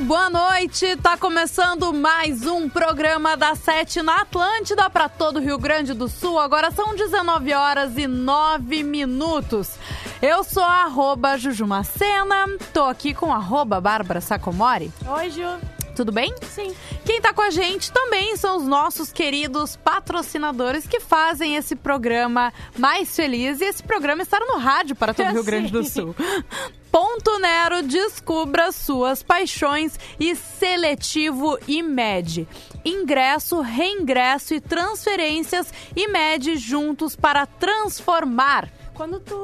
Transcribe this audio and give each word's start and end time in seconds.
Boa 0.00 0.30
noite! 0.30 0.96
Tá 0.96 1.16
começando 1.16 1.92
mais 1.92 2.46
um 2.46 2.68
programa 2.68 3.36
da 3.36 3.54
Sete 3.54 4.02
na 4.02 4.22
Atlântida 4.22 4.88
para 4.88 5.08
todo 5.08 5.36
o 5.36 5.40
Rio 5.40 5.58
Grande 5.58 5.92
do 5.92 6.08
Sul. 6.08 6.38
Agora 6.38 6.70
são 6.70 6.94
19 6.96 7.52
horas 7.52 7.96
e 7.96 8.06
9 8.06 8.82
minutos. 8.82 9.76
Eu 10.20 10.42
sou 10.42 10.62
a 10.62 10.84
arroba 10.84 11.36
Jujumacena, 11.36 12.46
tô 12.72 12.84
aqui 12.84 13.14
com 13.14 13.32
a 13.32 13.38
Bárbara 13.80 14.20
Sacomori. 14.20 14.90
Oi, 15.06 15.30
Ju. 15.30 15.58
Tudo 15.94 16.10
bem? 16.10 16.34
Sim. 16.42 16.74
Quem 17.04 17.20
tá 17.20 17.32
com 17.32 17.42
a 17.42 17.50
gente 17.50 17.92
também 17.92 18.36
são 18.36 18.56
os 18.56 18.64
nossos 18.64 19.12
queridos 19.12 19.76
patrocinadores 19.76 20.86
que 20.86 21.00
fazem 21.00 21.56
esse 21.56 21.76
programa 21.76 22.52
mais 22.78 23.14
feliz 23.14 23.60
e 23.60 23.64
esse 23.64 23.82
programa 23.82 24.22
estar 24.22 24.40
no 24.40 24.58
rádio 24.58 24.96
para 24.96 25.12
todo 25.12 25.28
o 25.28 25.32
Rio 25.32 25.44
Grande 25.44 25.70
do 25.70 25.84
Sul. 25.84 26.14
Ponto 26.90 27.38
Nero, 27.38 27.82
descubra 27.82 28.70
suas 28.70 29.22
paixões 29.22 29.98
e 30.20 30.36
seletivo 30.36 31.58
IMED. 31.66 32.46
Ingresso, 32.84 33.60
reingresso 33.60 34.54
e 34.54 34.60
transferências 34.60 35.72
IMED 35.96 36.56
juntos 36.56 37.16
para 37.16 37.46
transformar. 37.46 38.68
Quando 38.94 39.18
tu. 39.20 39.34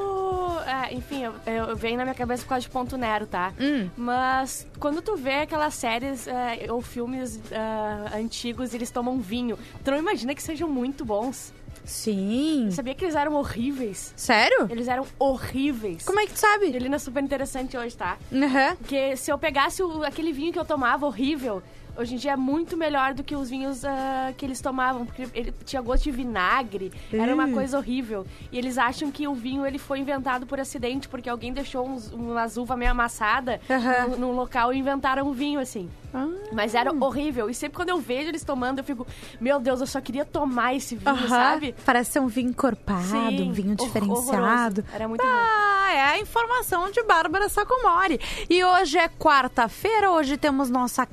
É, 0.65 0.93
enfim, 0.93 1.23
eu, 1.23 1.33
eu 1.69 1.75
venho 1.75 1.97
na 1.97 2.03
minha 2.03 2.15
cabeça 2.15 2.43
por 2.43 2.49
causa 2.49 2.61
de 2.61 2.69
Ponto 2.69 2.97
Nero, 2.97 3.25
tá? 3.25 3.51
Hum. 3.59 3.89
Mas 3.97 4.67
quando 4.79 5.01
tu 5.01 5.15
vê 5.15 5.41
aquelas 5.41 5.73
séries 5.73 6.27
é, 6.27 6.67
ou 6.71 6.81
filmes 6.81 7.39
é, 7.51 8.17
antigos 8.17 8.73
e 8.73 8.77
eles 8.77 8.91
tomam 8.91 9.19
vinho, 9.19 9.57
tu 9.83 9.91
não 9.91 9.97
imagina 9.97 10.35
que 10.35 10.43
sejam 10.43 10.69
muito 10.69 11.03
bons. 11.03 11.51
Sim. 11.85 12.69
Sabia 12.71 12.93
que 12.93 13.03
eles 13.03 13.15
eram 13.15 13.33
horríveis? 13.33 14.13
Sério? 14.15 14.67
Eles 14.69 14.87
eram 14.87 15.07
horríveis. 15.17 16.05
Como 16.05 16.19
é 16.19 16.27
que 16.27 16.33
tu 16.33 16.39
sabe? 16.39 16.65
Ele 16.67 16.93
é 16.93 16.99
super 16.99 17.23
interessante 17.23 17.75
hoje, 17.75 17.97
tá? 17.97 18.17
Uhum. 18.31 18.75
Porque 18.77 19.15
se 19.17 19.31
eu 19.31 19.37
pegasse 19.39 19.81
o- 19.81 20.03
aquele 20.03 20.31
vinho 20.31 20.53
que 20.53 20.59
eu 20.59 20.65
tomava 20.65 21.07
horrível, 21.07 21.63
hoje 21.99 22.15
em 22.15 22.17
dia 22.17 22.31
é 22.31 22.35
muito 22.35 22.77
melhor 22.77 23.13
do 23.13 23.23
que 23.23 23.35
os 23.35 23.49
vinhos 23.49 23.83
ah, 23.83 24.33
que 24.37 24.45
eles 24.45 24.61
tomavam, 24.61 25.05
porque 25.05 25.27
ele 25.33 25.53
tinha 25.65 25.81
gosto 25.81 26.03
de 26.05 26.11
vinagre, 26.11 26.91
era 27.11 27.33
uma 27.33 27.47
Ih. 27.49 27.53
coisa 27.53 27.77
horrível. 27.77 28.25
E 28.51 28.57
eles 28.57 28.77
acham 28.77 29.11
que 29.11 29.27
o 29.27 29.33
vinho 29.33 29.65
ele 29.65 29.77
foi 29.77 29.99
inventado 29.99 30.45
por 30.45 30.59
acidente, 30.59 31.07
porque 31.09 31.29
alguém 31.29 31.51
deixou 31.51 31.87
uns, 31.87 32.11
umas 32.11 32.57
uvas 32.57 32.77
meio 32.77 32.91
amassadas 32.91 33.59
Aham. 33.69 34.07
no, 34.09 34.17
num 34.17 34.31
local 34.31 34.73
e 34.73 34.77
inventaram 34.77 35.27
um 35.27 35.33
vinho 35.33 35.59
assim. 35.59 35.89
Ah. 36.13 36.27
Mas 36.51 36.73
era 36.73 36.91
horrível. 36.91 37.49
E 37.49 37.53
sempre 37.53 37.75
quando 37.75 37.89
eu 37.89 37.99
vejo 37.99 38.29
eles 38.29 38.43
tomando, 38.43 38.79
eu 38.79 38.83
fico, 38.83 39.05
meu 39.39 39.59
Deus, 39.59 39.79
eu 39.81 39.87
só 39.87 40.01
queria 40.01 40.25
tomar 40.25 40.73
esse 40.75 40.95
vinho, 40.95 41.11
Aham. 41.11 41.27
sabe? 41.27 41.75
Parece 41.85 42.11
ser 42.13 42.19
um 42.19 42.27
vinho 42.27 42.49
encorpado, 42.49 43.03
Sim, 43.03 43.49
um 43.49 43.51
vinho 43.51 43.75
diferenciado. 43.75 44.81
horroroso. 44.81 44.85
Era 44.93 45.07
muito 45.07 45.21
ruim. 45.21 45.31
Ah, 45.31 45.91
é 45.93 46.01
a 46.01 46.19
informação 46.19 46.89
de 46.91 47.03
Bárbara 47.03 47.47
Sacomori. 47.49 48.19
E 48.49 48.63
hoje 48.63 48.97
é 48.97 49.07
quarta-feira, 49.07 50.09
hoje 50.11 50.37
temos 50.37 50.69
nossa 50.69 51.05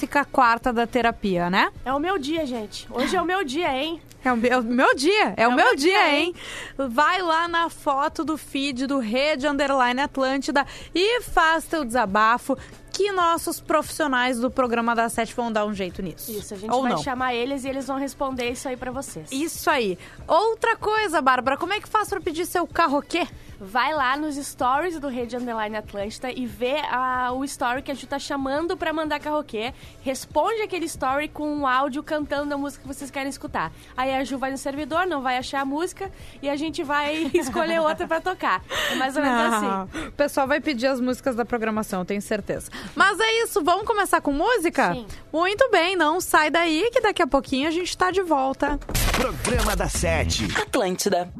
clássica 0.00 0.24
quarta 0.24 0.72
da 0.72 0.86
terapia, 0.86 1.50
né? 1.50 1.70
É 1.84 1.92
o 1.92 1.98
meu 1.98 2.18
dia, 2.18 2.46
gente. 2.46 2.86
Hoje 2.90 3.16
é 3.16 3.20
o 3.20 3.24
meu 3.24 3.44
dia, 3.44 3.76
hein? 3.76 4.00
É 4.24 4.32
o 4.32 4.36
meu, 4.36 4.58
é 4.58 4.60
meu 4.60 4.94
dia, 4.94 5.34
é, 5.36 5.48
o 5.48 5.54
meu, 5.54 5.74
dia, 5.74 6.14
hein? 6.14 6.34
Vai 6.76 7.22
lá 7.22 7.48
na 7.48 7.70
foto 7.70 8.22
do 8.22 8.36
feed 8.36 8.86
do 8.86 8.98
Rede 8.98 9.46
Underline 9.46 10.00
Atlântida 10.00 10.66
e 10.94 11.22
faz 11.22 11.64
teu 11.64 11.84
desabafo 11.84 12.56
que 12.92 13.12
nossos 13.12 13.60
profissionais 13.60 14.38
do 14.38 14.50
programa 14.50 14.94
da 14.94 15.08
Sete 15.08 15.34
vão 15.34 15.50
dar 15.50 15.64
um 15.64 15.74
jeito 15.74 16.02
nisso. 16.02 16.30
Isso, 16.30 16.54
a 16.54 16.56
gente 16.56 16.70
Ou 16.70 16.82
vai 16.82 16.92
não. 16.92 16.98
chamar 17.02 17.34
eles 17.34 17.64
e 17.64 17.68
eles 17.68 17.86
vão 17.86 17.98
responder 17.98 18.50
isso 18.50 18.68
aí 18.68 18.76
pra 18.76 18.90
vocês. 18.90 19.30
Isso 19.30 19.70
aí. 19.70 19.98
Outra 20.26 20.76
coisa, 20.76 21.20
Bárbara, 21.20 21.56
como 21.56 21.72
é 21.72 21.80
que 21.80 21.88
faz 21.88 22.08
pra 22.08 22.20
pedir 22.20 22.46
seu 22.46 22.66
carroquê? 22.66 23.26
Vai 23.62 23.92
lá 23.92 24.16
nos 24.16 24.36
stories 24.36 24.98
do 24.98 25.08
Rede 25.08 25.36
Underline 25.36 25.76
Atlântida 25.76 26.32
e 26.32 26.46
vê 26.46 26.76
ah, 26.90 27.30
o 27.34 27.44
story 27.44 27.82
que 27.82 27.90
a 27.90 27.94
Ju 27.94 28.06
tá 28.06 28.18
chamando 28.18 28.74
pra 28.74 28.90
mandar 28.90 29.20
carroquê. 29.20 29.74
Responde 30.00 30.62
aquele 30.62 30.86
story 30.86 31.28
com 31.28 31.46
um 31.46 31.66
áudio 31.66 32.02
cantando 32.02 32.54
a 32.54 32.56
música 32.56 32.80
que 32.80 32.88
vocês 32.88 33.10
querem 33.10 33.28
escutar. 33.28 33.70
Aí 33.94 34.14
a 34.14 34.24
Ju 34.24 34.38
vai 34.38 34.50
no 34.50 34.56
servidor, 34.56 35.06
não 35.06 35.20
vai 35.20 35.36
achar 35.36 35.60
a 35.60 35.64
música 35.66 36.10
e 36.40 36.48
a 36.48 36.56
gente 36.56 36.82
vai 36.82 37.30
escolher 37.34 37.80
outra 37.82 38.08
pra 38.08 38.18
tocar. 38.18 38.62
É 38.90 38.94
mais 38.94 39.14
ou 39.14 39.22
menos 39.22 39.52
assim. 39.52 40.06
O 40.08 40.12
pessoal 40.12 40.48
vai 40.48 40.60
pedir 40.60 40.86
as 40.86 40.98
músicas 40.98 41.36
da 41.36 41.44
programação, 41.44 42.02
tenho 42.02 42.22
certeza. 42.22 42.70
Mas 42.94 43.18
é 43.20 43.42
isso, 43.44 43.62
vamos 43.62 43.86
começar 43.86 44.20
com 44.20 44.32
música? 44.32 44.92
Sim. 44.92 45.06
Muito 45.32 45.70
bem, 45.70 45.96
não 45.96 46.20
sai 46.20 46.50
daí 46.50 46.90
que 46.92 47.00
daqui 47.00 47.22
a 47.22 47.26
pouquinho 47.26 47.68
a 47.68 47.70
gente 47.70 47.96
tá 47.96 48.10
de 48.10 48.22
volta. 48.22 48.78
Programa 49.12 49.76
da 49.76 49.88
Sete. 49.88 50.48
Atlântida. 50.60 51.30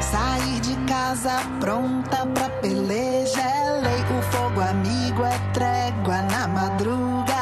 Sair 0.00 0.60
de 0.60 0.76
casa 0.86 1.40
pronta 1.60 2.26
pra 2.26 2.48
peleja 2.60 3.40
é 3.40 3.80
lei. 3.80 3.96
O 4.18 4.22
fogo 4.30 4.60
amigo 4.60 5.24
é 5.24 5.38
trégua 5.52 6.22
na 6.22 6.46
madruga. 6.48 7.34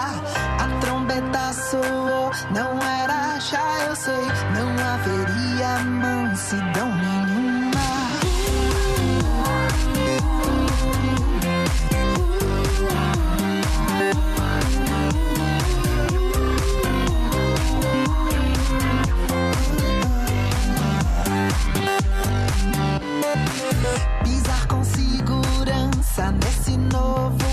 A 0.58 0.80
trombeta 0.80 1.52
soou, 1.52 2.30
não 2.50 2.78
era 2.80 3.38
chá, 3.40 3.86
eu 3.88 3.96
sei. 3.96 4.14
Não 4.54 4.70
haveria 4.94 5.78
mansidão 5.84 6.88
nenhuma. 6.96 7.13
Nesse 26.94 27.43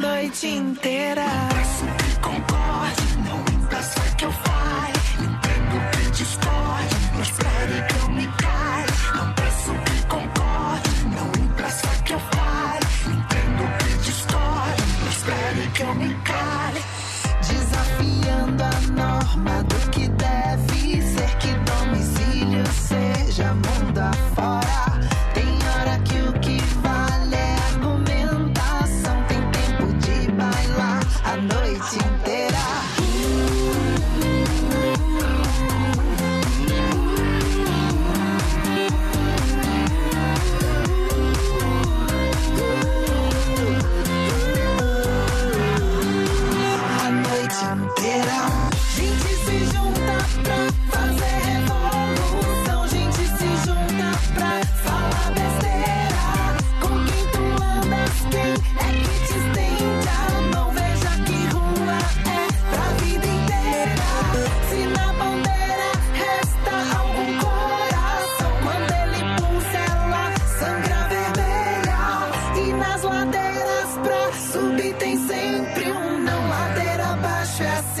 noite 0.00 0.48
inteira. 0.48 1.59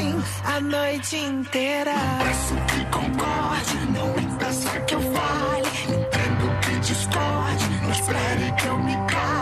Assim 0.00 0.22
a 0.44 0.60
noite 0.60 1.16
inteira. 1.16 1.92
Peço 2.24 2.54
que 2.54 2.84
concorde, 2.86 3.76
não 3.92 4.08
me 4.14 4.38
peça 4.38 4.80
que 4.80 4.94
eu 4.94 5.00
fale. 5.00 5.68
Entendo 5.84 6.60
que 6.60 6.78
discorde, 6.80 7.68
não 7.82 7.90
espere 7.90 8.52
que 8.52 8.66
eu 8.66 8.78
me 8.78 8.94
cale. 9.06 9.39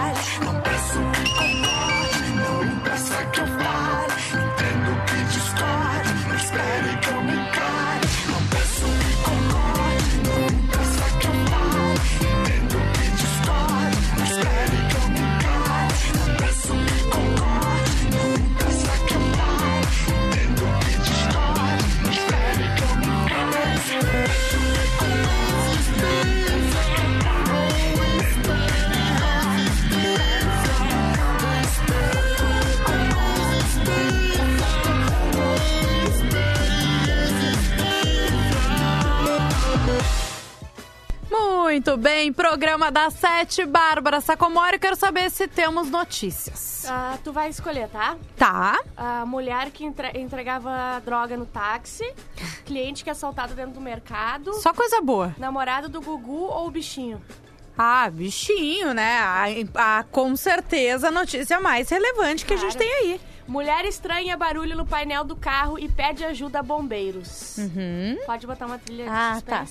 Muito 41.69 41.99
bem, 41.99 42.32
programa 42.32 42.91
da 42.91 43.11
Sete, 43.11 43.67
Bárbara 43.67 44.23
Sacomori. 44.23 44.79
Quero 44.79 44.97
saber 44.97 45.31
se 45.31 45.47
temos 45.47 45.91
notícias. 45.91 46.87
Ah, 46.88 47.19
tu 47.23 47.31
vai 47.31 47.50
escolher, 47.50 47.91
tá? 47.91 48.17
Tá. 48.38 48.81
A 48.97 49.26
mulher 49.26 49.70
que 49.70 49.85
entre- 49.85 50.19
entregava 50.19 50.99
droga 51.05 51.37
no 51.37 51.44
táxi, 51.44 52.11
cliente 52.65 53.05
que 53.05 53.11
é 53.11 53.12
assaltado 53.12 53.53
dentro 53.53 53.73
do 53.73 53.82
mercado, 53.82 54.55
Só 54.55 54.73
coisa 54.73 55.03
boa. 55.03 55.35
namorado 55.38 55.91
do 55.91 56.00
Gugu 56.00 56.44
ou 56.47 56.69
o 56.69 56.70
bichinho? 56.70 57.20
Ah, 57.76 58.09
bichinho, 58.11 58.94
né? 58.94 59.19
A, 59.19 59.44
a- 59.99 60.05
com 60.05 60.35
certeza 60.37 61.09
a 61.09 61.11
notícia 61.11 61.61
mais 61.61 61.91
relevante 61.91 62.47
que 62.47 62.55
a 62.55 62.56
gente 62.56 62.79
Claro. 62.79 62.91
tem 62.91 62.93
aí. 63.12 63.21
Mulher 63.47 63.85
estranha 63.85 64.38
barulho 64.38 64.75
no 64.75 64.87
painel 64.87 65.23
do 65.23 65.37
carro 65.37 65.79
e 65.79 65.87
pede 65.87 66.25
ajuda 66.25 66.61
a 66.61 66.62
bombeiros. 66.62 67.56
Pode 68.25 68.47
botar 68.47 68.64
uma 68.64 68.79
trilha 68.79 69.05
de 69.05 69.11
Uhum. 69.11 69.17
Ah, 69.17 69.43
tá. 69.44 69.67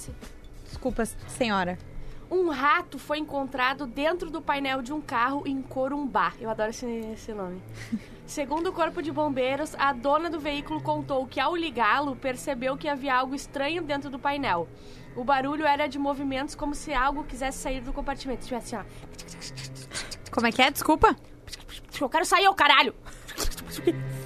Suspense? 0.87 1.15
Desculpa, 1.15 1.29
senhora. 1.29 1.77
Um 2.29 2.49
rato 2.49 2.99
foi 2.99 3.19
encontrado 3.19 3.85
dentro 3.87 4.29
do 4.29 4.41
painel 4.41 4.81
de 4.81 4.91
um 4.91 4.99
carro 4.99 5.43
em 5.45 5.61
Corumbá. 5.61 6.33
Eu 6.39 6.49
adoro 6.49 6.71
esse, 6.71 6.85
esse 6.85 7.33
nome. 7.33 7.61
Segundo 8.25 8.67
o 8.67 8.73
Corpo 8.73 9.01
de 9.01 9.11
Bombeiros, 9.11 9.73
a 9.75 9.93
dona 9.93 10.29
do 10.29 10.37
veículo 10.37 10.81
contou 10.81 11.25
que 11.25 11.39
ao 11.39 11.55
ligá-lo 11.55 12.17
percebeu 12.17 12.75
que 12.75 12.89
havia 12.89 13.15
algo 13.15 13.33
estranho 13.33 13.81
dentro 13.81 14.09
do 14.09 14.19
painel. 14.19 14.67
O 15.15 15.23
barulho 15.23 15.65
era 15.65 15.87
de 15.87 15.97
movimentos 15.97 16.53
como 16.53 16.75
se 16.75 16.93
algo 16.93 17.23
quisesse 17.23 17.59
sair 17.59 17.79
do 17.79 17.93
compartimento. 17.93 18.41
Estivesse 18.41 18.75
assim, 18.75 18.85
ó. 18.85 20.29
Como 20.29 20.45
é 20.45 20.51
que 20.51 20.61
é? 20.61 20.69
Desculpa. 20.69 21.15
Eu 21.99 22.09
quero 22.09 22.25
sair, 22.25 22.47
ô 22.47 22.53
caralho! 22.53 22.93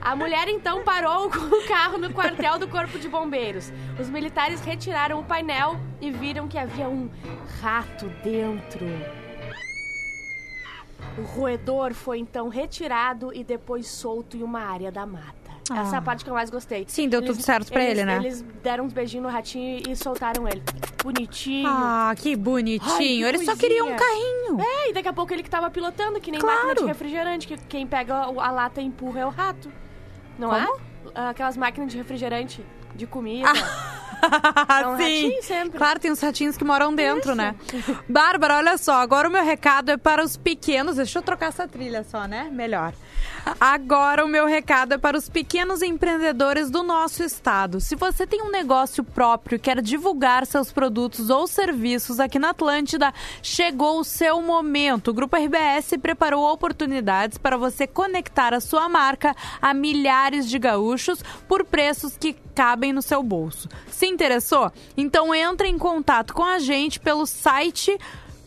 A 0.00 0.16
mulher 0.16 0.48
então 0.48 0.82
parou 0.82 1.30
com 1.32 1.38
o 1.38 1.66
carro 1.66 1.98
no 1.98 2.12
quartel 2.12 2.58
do 2.58 2.68
Corpo 2.68 2.98
de 2.98 3.08
Bombeiros. 3.08 3.72
Os 3.98 4.08
militares 4.08 4.60
retiraram 4.60 5.20
o 5.20 5.24
painel 5.24 5.76
e 6.00 6.10
viram 6.10 6.48
que 6.48 6.58
havia 6.58 6.88
um 6.88 7.08
rato 7.60 8.08
dentro. 8.22 8.86
O 11.16 11.22
roedor 11.22 11.94
foi 11.94 12.18
então 12.18 12.48
retirado 12.48 13.32
e 13.32 13.44
depois 13.44 13.86
solto 13.88 14.36
em 14.36 14.42
uma 14.42 14.60
área 14.60 14.90
da 14.90 15.06
mata. 15.06 15.43
Essa 15.70 15.94
é 15.94 15.94
a 15.94 15.98
Ah. 15.98 16.02
parte 16.02 16.22
que 16.24 16.30
eu 16.30 16.34
mais 16.34 16.50
gostei. 16.50 16.84
Sim, 16.86 17.08
deu 17.08 17.22
tudo 17.24 17.40
certo 17.42 17.72
pra 17.72 17.82
eles- 17.82 17.98
ele, 17.98 18.04
né? 18.04 18.16
Eles 18.18 18.42
deram 18.62 18.84
uns 18.84 18.92
beijinhos 18.92 19.24
no 19.26 19.32
ratinho 19.32 19.82
e 19.88 19.96
soltaram 19.96 20.46
ele. 20.46 20.62
Bonitinho. 21.02 21.68
Ah, 21.68 22.12
que 22.16 22.36
bonitinho. 22.36 22.92
Ai, 22.92 22.98
que 22.98 23.22
Ele 23.22 23.38
só 23.38 23.44
coisinha. 23.52 23.56
queria 23.56 23.84
um 23.84 23.96
carrinho. 23.96 24.60
É, 24.60 24.90
e 24.90 24.92
daqui 24.92 25.08
a 25.08 25.12
pouco 25.12 25.32
ele 25.32 25.42
que 25.42 25.48
tava 25.50 25.70
pilotando, 25.70 26.20
que 26.20 26.30
nem 26.30 26.38
Claro. 26.40 26.58
máquina 26.68 26.74
de 26.82 26.86
refrigerante, 26.86 27.46
que 27.46 27.56
quem 27.66 27.86
pega 27.86 28.14
a 28.14 28.50
lata 28.50 28.80
e 28.80 28.84
empurra 28.84 29.20
é 29.20 29.26
o 29.26 29.30
rato. 29.30 29.70
Não 30.38 30.50
Como? 30.50 30.60
é? 31.14 31.28
Aquelas 31.30 31.56
máquinas 31.56 31.90
de 31.92 31.96
refrigerante, 31.98 32.64
de 32.94 33.06
comida. 33.06 33.48
Ah, 34.22 34.88
um 34.90 34.96
sim. 34.96 35.02
ratinho 35.28 35.42
sempre. 35.42 35.78
Claro, 35.78 35.98
tem 36.00 36.10
uns 36.10 36.20
ratinhos 36.20 36.56
que 36.56 36.64
moram 36.64 36.94
dentro, 36.94 37.34
né? 37.34 37.54
Bárbara, 38.08 38.56
olha 38.56 38.76
só, 38.78 38.94
agora 39.00 39.28
o 39.28 39.32
meu 39.32 39.44
recado 39.44 39.90
é 39.90 39.96
para 39.96 40.22
os 40.22 40.36
pequenos. 40.36 40.96
Deixa 40.96 41.18
eu 41.18 41.22
trocar 41.22 41.46
essa 41.46 41.66
trilha 41.68 42.04
só, 42.04 42.26
né? 42.26 42.48
Melhor. 42.50 42.92
Agora 43.60 44.24
o 44.24 44.28
meu 44.28 44.46
recado 44.46 44.94
é 44.94 44.98
para 44.98 45.16
os 45.16 45.28
pequenos 45.28 45.82
empreendedores 45.82 46.70
do 46.70 46.82
nosso 46.82 47.22
estado. 47.22 47.80
Se 47.80 47.94
você 47.94 48.26
tem 48.26 48.42
um 48.42 48.50
negócio 48.50 49.04
próprio 49.04 49.58
quer 49.58 49.80
divulgar 49.80 50.46
seus 50.46 50.72
produtos 50.72 51.30
ou 51.30 51.46
serviços 51.46 52.20
aqui 52.20 52.38
na 52.38 52.50
Atlântida, 52.50 53.12
chegou 53.42 54.00
o 54.00 54.04
seu 54.04 54.40
momento. 54.40 55.08
O 55.08 55.14
Grupo 55.14 55.36
RBS 55.36 55.94
preparou 56.00 56.50
oportunidades 56.52 57.38
para 57.38 57.56
você 57.56 57.86
conectar 57.86 58.54
a 58.54 58.60
sua 58.60 58.88
marca 58.88 59.34
a 59.60 59.74
milhares 59.74 60.48
de 60.48 60.58
gaúchos 60.58 61.22
por 61.48 61.64
preços 61.64 62.16
que 62.16 62.34
cabem 62.54 62.92
no 62.92 63.02
seu 63.02 63.22
bolso. 63.22 63.68
Se 63.88 64.06
interessou? 64.06 64.72
Então 64.96 65.34
entre 65.34 65.68
em 65.68 65.78
contato 65.78 66.32
com 66.32 66.44
a 66.44 66.58
gente 66.58 67.00
pelo 67.00 67.26
site 67.26 67.98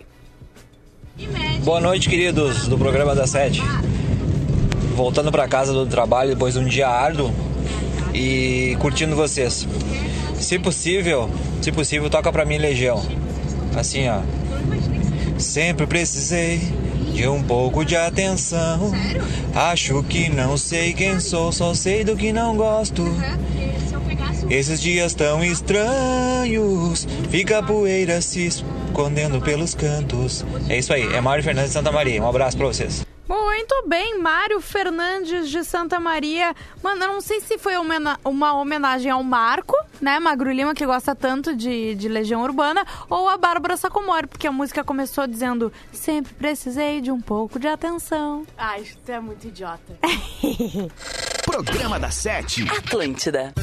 Boa 1.63 1.79
noite, 1.79 2.07
queridos 2.07 2.67
do 2.67 2.77
programa 2.77 3.15
da 3.15 3.25
Sete. 3.25 3.59
Voltando 4.95 5.31
para 5.31 5.47
casa 5.47 5.73
do 5.73 5.87
trabalho 5.87 6.29
depois 6.29 6.53
de 6.53 6.59
um 6.59 6.65
dia 6.65 6.87
árduo 6.87 7.31
e 8.13 8.77
curtindo 8.79 9.15
vocês. 9.15 9.67
Se 10.39 10.57
possível, 10.59 11.29
se 11.61 11.71
possível, 11.71 12.09
toca 12.09 12.31
pra 12.31 12.45
mim 12.45 12.57
Legião. 12.57 13.03
Assim, 13.75 14.07
ó. 14.07 14.21
Sempre 15.37 15.85
precisei 15.85 16.59
de 17.13 17.27
um 17.27 17.43
pouco 17.43 17.83
de 17.83 17.95
atenção. 17.95 18.91
Acho 19.53 20.03
que 20.03 20.29
não 20.29 20.57
sei 20.57 20.93
quem 20.93 21.19
sou, 21.19 21.51
só 21.51 21.73
sei 21.73 22.03
do 22.03 22.15
que 22.15 22.31
não 22.31 22.55
gosto. 22.55 23.03
Esses 24.49 24.79
dias 24.81 25.13
tão 25.13 25.43
estranhos, 25.43 27.05
fica 27.29 27.59
a 27.59 27.63
poeira 27.63 28.21
se 28.21 28.47
escondendo 28.47 29.41
pelos 29.41 29.75
cantos. 29.75 30.45
É 30.69 30.77
isso 30.77 30.93
aí, 30.93 31.13
é 31.13 31.19
Mário 31.19 31.43
Fernandes 31.43 31.71
de 31.71 31.73
Santa 31.73 31.91
Maria. 31.91 32.21
Um 32.23 32.29
abraço 32.29 32.55
pra 32.55 32.67
vocês. 32.67 33.05
Muito 33.27 33.83
bem, 33.87 34.19
Mário 34.19 34.61
Fernandes 34.61 35.49
de 35.49 35.63
Santa 35.65 35.99
Maria. 35.99 36.55
Mano, 36.81 37.03
eu 37.03 37.07
não 37.09 37.21
sei 37.21 37.41
se 37.41 37.57
foi 37.57 37.73
uma 38.23 38.53
homenagem 38.53 39.11
ao 39.11 39.21
Marco, 39.21 39.75
né? 40.01 40.19
Magro 40.19 40.51
Lima, 40.51 40.73
que 40.73 40.85
gosta 40.85 41.15
tanto 41.15 41.55
de, 41.55 41.95
de 41.95 42.07
Legião 42.07 42.41
Urbana, 42.41 42.85
ou 43.09 43.27
a 43.29 43.37
Bárbara 43.37 43.77
Sacomori, 43.77 44.27
porque 44.27 44.47
a 44.47 44.51
música 44.51 44.83
começou 44.83 45.27
dizendo: 45.27 45.71
Sempre 45.91 46.33
precisei 46.33 47.01
de 47.01 47.11
um 47.11 47.21
pouco 47.21 47.59
de 47.59 47.67
atenção. 47.67 48.45
Ai, 48.57 48.83
tu 49.05 49.11
é 49.11 49.19
muito 49.19 49.47
idiota. 49.47 49.97
Programa 51.45 51.99
da 51.99 52.11
Sete. 52.11 52.67
Atlântida. 52.69 53.53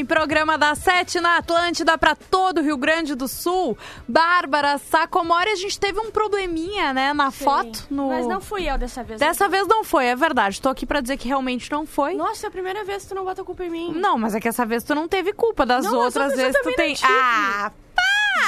Bem, 0.00 0.06
programa 0.06 0.56
da 0.56 0.74
Sete 0.74 1.20
na 1.20 1.36
Atlântida 1.36 1.98
para 1.98 2.14
todo 2.14 2.58
o 2.58 2.62
Rio 2.62 2.78
Grande 2.78 3.14
do 3.14 3.28
Sul. 3.28 3.76
Bárbara 4.08 4.78
Sacomori, 4.78 5.50
a 5.50 5.56
gente 5.56 5.78
teve 5.78 6.00
um 6.00 6.10
probleminha, 6.10 6.94
né, 6.94 7.12
na 7.12 7.30
foto. 7.30 7.86
No... 7.90 8.08
Mas 8.08 8.26
não 8.26 8.40
fui 8.40 8.70
eu 8.70 8.78
dessa 8.78 9.02
vez. 9.04 9.20
Dessa 9.20 9.46
vez 9.46 9.68
não 9.68 9.84
foi, 9.84 10.06
é 10.06 10.16
verdade. 10.16 10.58
Tô 10.58 10.70
aqui 10.70 10.86
pra 10.86 11.02
dizer 11.02 11.18
que 11.18 11.28
realmente 11.28 11.70
não 11.70 11.84
foi. 11.84 12.14
Nossa, 12.14 12.46
é 12.46 12.48
a 12.48 12.50
primeira 12.50 12.82
vez 12.82 13.02
que 13.02 13.10
tu 13.10 13.14
não 13.14 13.24
bota 13.24 13.44
culpa 13.44 13.62
em 13.62 13.68
mim. 13.68 13.92
Não, 13.94 14.16
mas 14.16 14.34
é 14.34 14.40
que 14.40 14.48
essa 14.48 14.64
vez 14.64 14.82
tu 14.82 14.94
não 14.94 15.06
teve 15.06 15.34
culpa. 15.34 15.66
Das 15.66 15.84
Não, 15.84 15.98
as 15.98 16.04
outras 16.06 16.34
vezes 16.34 16.56
tu 16.62 16.74
tem. 16.76 16.96
não 17.02 17.70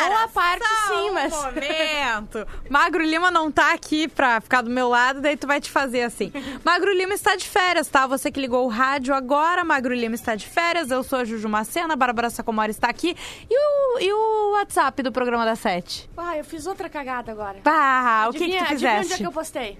Ah, 0.04 0.08
Boa 0.08 0.28
parte 0.28 0.66
sim, 0.88 1.10
um 1.10 1.14
mas... 1.14 1.32
momento. 1.32 2.46
Magro 2.68 3.02
Lima 3.02 3.30
não 3.30 3.50
tá 3.50 3.72
aqui 3.72 4.08
pra 4.08 4.40
ficar 4.40 4.62
do 4.62 4.70
meu 4.70 4.88
lado, 4.88 5.20
daí 5.20 5.36
tu 5.36 5.46
vai 5.46 5.60
te 5.60 5.70
fazer 5.70 6.02
assim. 6.02 6.32
Magro 6.64 6.92
Lima 6.92 7.14
está 7.14 7.36
de 7.36 7.48
férias, 7.48 7.88
tá? 7.88 8.06
Você 8.06 8.30
que 8.30 8.40
ligou 8.40 8.64
o 8.64 8.68
rádio 8.68 9.14
agora, 9.14 9.64
Magro 9.64 9.94
Lima 9.94 10.14
está 10.14 10.34
de 10.34 10.46
férias. 10.46 10.90
Eu 10.90 11.02
sou 11.02 11.20
a 11.20 11.24
Juju 11.24 11.48
Macena, 11.48 11.94
a 11.94 11.96
Bárbara 11.96 12.30
Sacomori 12.30 12.70
está 12.70 12.88
aqui. 12.88 13.16
E 13.50 13.56
o, 13.56 14.00
e 14.00 14.12
o 14.12 14.52
WhatsApp 14.52 15.02
do 15.02 15.12
programa 15.12 15.44
da 15.44 15.56
Sete? 15.56 16.08
Ah, 16.16 16.36
eu 16.36 16.44
fiz 16.44 16.66
outra 16.66 16.88
cagada 16.88 17.32
agora. 17.32 17.58
Pá, 17.62 18.26
o 18.28 18.32
que, 18.32 18.38
que 18.38 18.56
tu 18.58 18.64
adivinha 18.64 18.74
onde 18.74 18.86
é 18.86 18.98
fizeste? 18.98 19.18
que 19.18 19.26
eu 19.26 19.32
postei? 19.32 19.78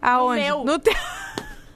Aonde? 0.00 0.40
meu. 0.40 0.64
No 0.64 0.78
teu. 0.78 0.94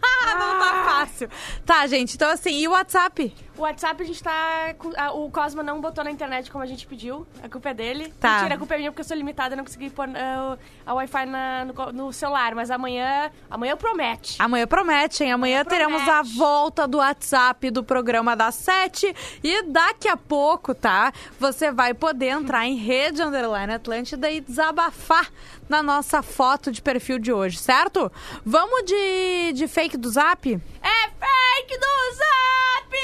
Ah, 0.02 0.34
não 0.38 0.58
tá 0.58 0.84
fácil. 0.84 1.28
Tá, 1.64 1.86
gente, 1.86 2.14
então 2.14 2.30
assim, 2.30 2.58
e 2.58 2.68
o 2.68 2.72
WhatsApp? 2.72 3.34
O 3.60 3.62
WhatsApp 3.62 4.02
a 4.02 4.06
gente 4.06 4.22
tá. 4.22 4.74
com- 4.78 4.88
O 5.22 5.30
Cosmo 5.30 5.62
não 5.62 5.82
botou 5.82 6.02
na 6.02 6.10
internet 6.10 6.50
como 6.50 6.64
a 6.64 6.66
gente 6.66 6.86
pediu. 6.86 7.26
A 7.42 7.48
culpa 7.48 7.68
é 7.68 7.74
dele. 7.74 8.10
Tá. 8.18 8.36
Mentira, 8.38 8.54
a 8.54 8.58
culpa 8.58 8.74
é 8.74 8.78
minha 8.78 8.90
porque 8.90 9.02
eu 9.02 9.04
sou 9.04 9.14
limitada 9.14 9.54
e 9.54 9.56
não 9.56 9.64
consegui 9.64 9.90
pôr 9.90 10.08
ah, 10.16 10.56
a 10.86 10.94
Wi-Fi 10.94 11.26
na- 11.26 11.64
no, 11.66 11.74
co- 11.74 11.92
no 11.92 12.10
celular. 12.10 12.54
Mas 12.54 12.70
amanhã. 12.70 13.30
Amanhã 13.50 13.76
promete. 13.76 14.36
Amanhã 14.38 14.66
promete, 14.66 15.24
hein? 15.24 15.32
Amanhã 15.32 15.60
Amanhã 15.60 15.64
teremos 15.66 16.02
promete. 16.02 16.18
a 16.32 16.38
volta 16.38 16.88
do 16.88 16.98
WhatsApp 16.98 17.70
do 17.70 17.84
programa 17.84 18.34
das 18.34 18.54
sete. 18.54 19.14
E 19.44 19.62
daqui 19.64 20.08
a 20.08 20.16
pouco, 20.16 20.74
tá? 20.74 21.12
Você 21.38 21.70
vai 21.70 21.92
poder 21.92 22.28
entrar 22.28 22.64
em 22.66 22.76
Rede 22.76 23.20
Underline 23.22 23.74
Atlântida 23.74 24.30
e 24.30 24.40
desabafar 24.40 25.28
na 25.68 25.82
nossa 25.82 26.22
foto 26.22 26.72
de 26.72 26.80
perfil 26.80 27.18
de 27.18 27.30
hoje, 27.30 27.58
certo? 27.58 28.10
Vamos 28.42 28.84
de, 28.84 29.52
de 29.52 29.68
fake 29.68 29.98
do 29.98 30.08
Zap? 30.08 30.46
É 30.50 31.08
fake 31.10 31.78
do 31.78 32.14
Zap! 32.16 32.96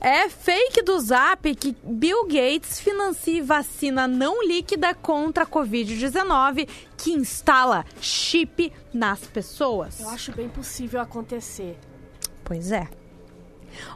É 0.00 0.28
fake 0.28 0.82
do 0.82 0.98
Zap 1.00 1.54
que 1.54 1.76
Bill 1.82 2.24
Gates 2.24 2.80
financia 2.80 3.42
vacina 3.42 4.06
não 4.06 4.42
líquida 4.46 4.94
contra 4.94 5.44
a 5.44 5.46
Covid-19 5.46 6.68
que 6.96 7.12
instala 7.12 7.84
chip 8.00 8.72
nas 8.92 9.20
pessoas. 9.20 10.00
Eu 10.00 10.08
acho 10.08 10.32
bem 10.32 10.48
possível 10.48 11.00
acontecer. 11.00 11.76
Pois 12.44 12.72
é. 12.72 12.88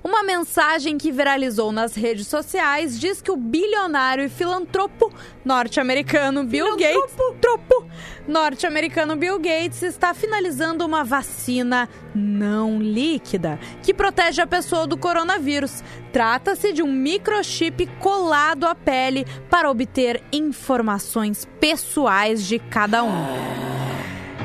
Uma 0.02 0.22
mensagem 0.22 0.98
que 0.98 1.12
viralizou 1.12 1.72
nas 1.72 1.94
redes 1.94 2.26
sociais 2.26 2.98
diz 2.98 3.22
que 3.22 3.30
o 3.30 3.36
bilionário 3.36 4.24
e 4.24 4.28
filantropo 4.28 5.12
norte-americano 5.44 6.44
Bill 6.44 6.76
Gates, 6.76 7.16
tropo, 7.40 7.86
norte-americano 8.26 9.16
Bill 9.16 9.38
Gates 9.38 9.82
está 9.82 10.14
finalizando 10.14 10.84
uma 10.84 11.04
vacina 11.04 11.88
não 12.14 12.80
líquida 12.80 13.58
que 13.82 13.94
protege 13.94 14.40
a 14.40 14.46
pessoa 14.46 14.86
do 14.86 14.96
coronavírus. 14.96 15.82
Trata-se 16.12 16.72
de 16.72 16.82
um 16.82 16.92
microchip 16.92 17.86
colado 17.98 18.66
à 18.66 18.74
pele 18.74 19.26
para 19.48 19.70
obter 19.70 20.22
informações 20.32 21.48
pessoais 21.58 22.46
de 22.46 22.58
cada 22.58 23.02
um. 23.02 23.26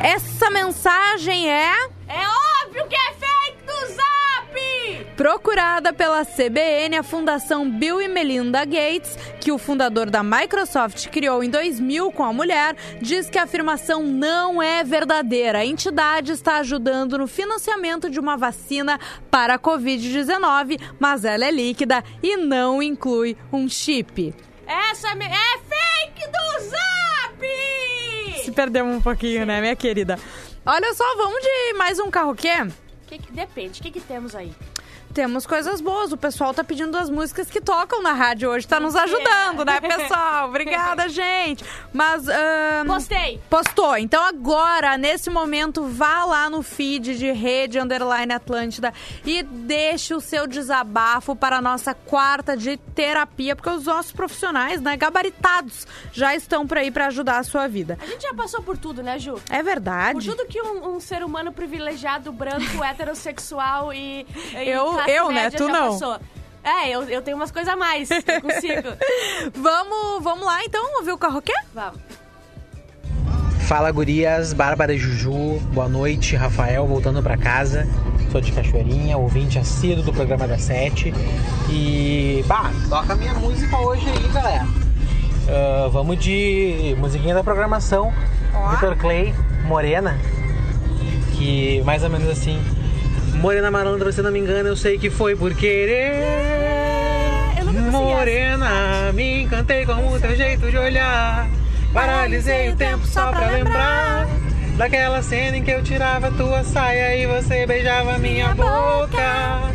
Essa 0.01 0.50
mensagem 0.50 1.50
é 1.50 1.74
É 2.08 2.65
óbvio 2.65 2.88
que 2.88 2.96
é! 2.96 3.26
Procurada 5.18 5.92
pela 5.92 6.24
CBN, 6.24 6.96
a 6.96 7.02
Fundação 7.02 7.68
Bill 7.68 8.00
e 8.00 8.08
Melinda 8.08 8.64
Gates, 8.64 9.18
que 9.42 9.52
o 9.52 9.58
fundador 9.58 10.12
da 10.12 10.22
Microsoft 10.22 11.08
criou 11.10 11.44
em 11.44 11.50
2000 11.50 12.12
com 12.12 12.24
a 12.24 12.32
mulher, 12.32 12.76
diz 13.02 13.28
que 13.28 13.40
a 13.40 13.44
afirmação 13.44 14.04
não 14.04 14.62
é 14.62 14.84
verdadeira. 14.84 15.58
A 15.58 15.66
entidade 15.66 16.34
está 16.34 16.58
ajudando 16.58 17.18
no 17.18 17.26
financiamento 17.26 18.12
de 18.12 18.20
uma 18.20 18.38
vacina 18.38 19.00
para 19.32 19.56
a 19.56 19.60
Covid-19, 19.60 20.80
mas 21.00 21.26
ela 21.26 21.46
é 21.46 21.52
líquida 21.52 22.04
e 22.22 22.38
não 22.38 22.82
inclui 22.82 23.36
um 23.52 23.68
chip. 23.68 24.36
Essa 24.68 25.08
é 25.08 25.16
fake 25.16 26.28
do 26.28 26.64
Zap! 26.70 28.44
Se 28.44 28.52
perdemos 28.52 28.96
um 28.96 29.02
pouquinho, 29.02 29.48
né, 29.48 29.60
minha 29.62 29.76
querida? 29.76 30.20
Olha 30.64 30.94
só, 30.94 31.16
vamos 31.16 31.42
de 31.42 31.74
mais 31.74 31.98
um 31.98 32.12
carro 32.12 32.36
quê? 32.36 32.68
Que 33.08 33.18
que- 33.18 33.32
depende, 33.32 33.80
o 33.80 33.84
que, 33.84 33.92
que 33.92 34.02
temos 34.02 34.36
aí? 34.36 34.54
Temos 35.18 35.48
coisas 35.48 35.82
boas. 35.82 36.12
O 36.12 36.18
pessoal 36.18 36.54
tá 36.54 36.64
pedindo 36.64 36.96
as 36.96 37.10
músicas 37.10 37.50
que 37.50 37.60
tocam 37.60 38.04
na 38.04 38.14
rádio 38.14 38.52
hoje. 38.52 38.68
Tá 38.68 38.80
nos 38.80 38.96
ajudando, 38.96 39.66
né, 39.66 39.82
pessoal? 39.82 40.48
Obrigada, 40.48 41.10
gente. 41.10 41.66
Mas. 41.92 42.30
ahn, 42.30 42.86
Postei! 42.86 43.42
Postou. 43.50 43.98
Então 43.98 44.24
agora, 44.24 44.96
nesse 44.96 45.32
momento, 45.32 45.86
vá 45.86 46.24
lá 46.24 46.52
no 46.52 46.62
feed 46.62 47.18
de 47.18 47.32
Rede 47.32 47.80
Underline 47.80 48.32
Atlântida 48.32 48.94
e 49.26 49.42
deixe 49.42 50.14
o 50.14 50.22
seu 50.22 50.46
desabafo 50.46 51.36
para 51.36 51.58
a 51.58 51.62
nossa 51.64 51.96
quarta 51.96 52.56
de 52.56 52.78
terapia, 52.78 53.56
porque 53.56 53.72
os 53.72 53.86
nossos 53.86 54.12
profissionais, 54.12 54.80
né, 54.80 54.96
gabaritados, 54.96 55.88
já 56.14 56.36
estão 56.36 56.68
por 56.68 56.78
aí 56.78 56.92
para 56.92 57.08
ajudar 57.08 57.40
a 57.40 57.44
sua 57.44 57.68
vida. 57.68 57.98
A 58.00 58.06
gente 58.06 58.22
já 58.22 58.36
passou 58.36 58.62
por 58.62 58.78
tudo, 58.78 59.02
né, 59.02 59.18
Ju? 59.18 59.42
É 59.50 59.58
Por 59.58 59.66
verdade. 59.66 60.30
tudo 60.30 60.46
que 60.46 60.62
um, 60.62 60.96
um 60.96 61.00
ser 61.00 61.24
humano 61.24 61.52
privilegiado, 61.52 62.32
branco, 62.32 62.62
heterossexual 62.86 63.92
e. 63.92 64.28
e 64.54 64.70
Eu- 64.70 65.07
classe 65.12 65.18
eu, 65.18 65.32
né? 65.32 65.50
Tu 65.50 65.68
não. 65.68 65.92
Passou. 65.92 66.20
É, 66.64 66.90
eu, 66.90 67.04
eu 67.04 67.22
tenho 67.22 67.38
umas 67.38 67.52
coisas 67.52 67.72
a 67.72 67.78
mais. 67.78 68.10
Eu 68.12 68.22
consigo. 68.42 68.90
Vamos, 69.56 70.24
vamos 70.24 70.46
lá 70.46 70.64
então 70.66 70.98
ouvir 70.98 71.12
o 71.12 71.18
carro 71.18 71.42
quê? 71.42 71.54
Vamos. 71.74 72.00
Fala 73.68 73.92
gurias, 73.92 74.54
Bárbara 74.54 74.94
e 74.94 74.98
Juju, 74.98 75.60
boa 75.74 75.90
noite, 75.90 76.38
Rafael, 76.38 76.88
voltando 76.88 77.22
pra 77.22 77.36
casa. 77.36 77.86
Sou 78.32 78.40
de 78.40 78.52
Cachoeirinha, 78.54 79.18
ouvinte 79.18 79.60
assíduo 79.60 80.04
do 80.04 80.14
programa 80.14 80.48
da 80.48 80.58
Sete. 80.58 81.14
E, 81.70 82.46
bah, 82.48 82.72
toca 82.88 83.16
minha 83.16 83.34
música 83.34 83.78
hoje 83.78 84.10
aí, 84.10 84.28
galera. 84.30 84.66
Ah, 85.50 85.90
vamos 85.92 86.18
de 86.18 86.96
musiquinha 86.98 87.34
da 87.34 87.44
programação, 87.44 88.14
Vitor 88.72 88.98
Clay, 88.98 89.34
Morena. 89.66 90.18
Que 91.38 91.81
mais 91.86 92.03
ou 92.03 92.10
menos 92.10 92.29
assim. 92.29 92.62
Morena 93.40 93.70
malandra, 93.70 94.12
se 94.12 94.22
não 94.22 94.32
me 94.32 94.40
engano, 94.40 94.70
eu 94.70 94.76
sei 94.76 94.98
que 94.98 95.10
foi 95.10 95.36
por 95.36 95.54
querer. 95.54 96.24
Eu 97.60 97.92
Morena, 97.92 99.12
me 99.14 99.44
encantei 99.44 99.86
com 99.86 99.94
o 99.94 100.20
teu 100.20 100.36
jeito 100.36 100.70
de 100.70 100.78
olhar. 100.78 101.48
Paralisei 101.94 102.70
o 102.70 102.76
tempo 102.76 103.06
só 103.06 103.32
pra 103.32 103.50
lembrar 103.50 104.28
daquela 104.78 105.22
cena 105.22 105.58
em 105.58 105.64
que 105.64 105.72
eu 105.72 105.84
tirava 105.84 106.32
tua 106.32 106.64
saia 106.64 107.16
e 107.16 107.26
você 107.26 107.66
beijava 107.66 108.18
minha 108.18 108.54
boca. 108.56 109.74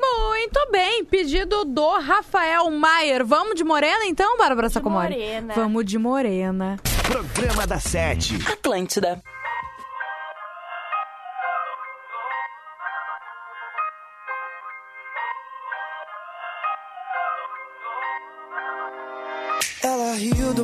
Muito 0.00 0.70
bem, 0.72 1.04
pedido 1.04 1.64
do 1.66 1.98
Rafael 1.98 2.70
Maier. 2.70 3.24
Vamos 3.24 3.54
de 3.54 3.62
morena 3.62 4.06
então, 4.06 4.38
Bárbara 4.38 4.70
Sacomori? 4.70 5.14
morena. 5.14 5.54
Vamos 5.54 5.84
de 5.84 5.98
morena. 5.98 6.76
Programa 7.06 7.66
da 7.66 7.78
Sete. 7.78 8.38
Atlântida. 8.50 9.20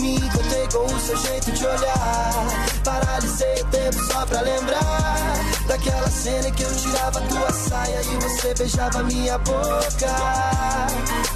Me 0.00 0.16
encantei 0.16 0.68
com 0.72 0.84
o 0.84 1.00
seu 1.00 1.16
jeito 1.16 1.52
de 1.52 1.66
olhar. 1.66 2.46
Paralisei 2.84 3.62
o 3.62 3.66
tempo 3.66 4.04
só 4.04 4.26
pra 4.26 4.40
lembrar 4.40 5.34
daquela 5.66 6.10
cena 6.10 6.50
que 6.50 6.62
eu 6.62 6.76
tirava 6.76 7.20
tua 7.22 7.52
saia 7.52 8.00
e 8.02 8.16
você 8.22 8.54
beijava 8.54 9.02
minha 9.04 9.38
boca. 9.38 11.35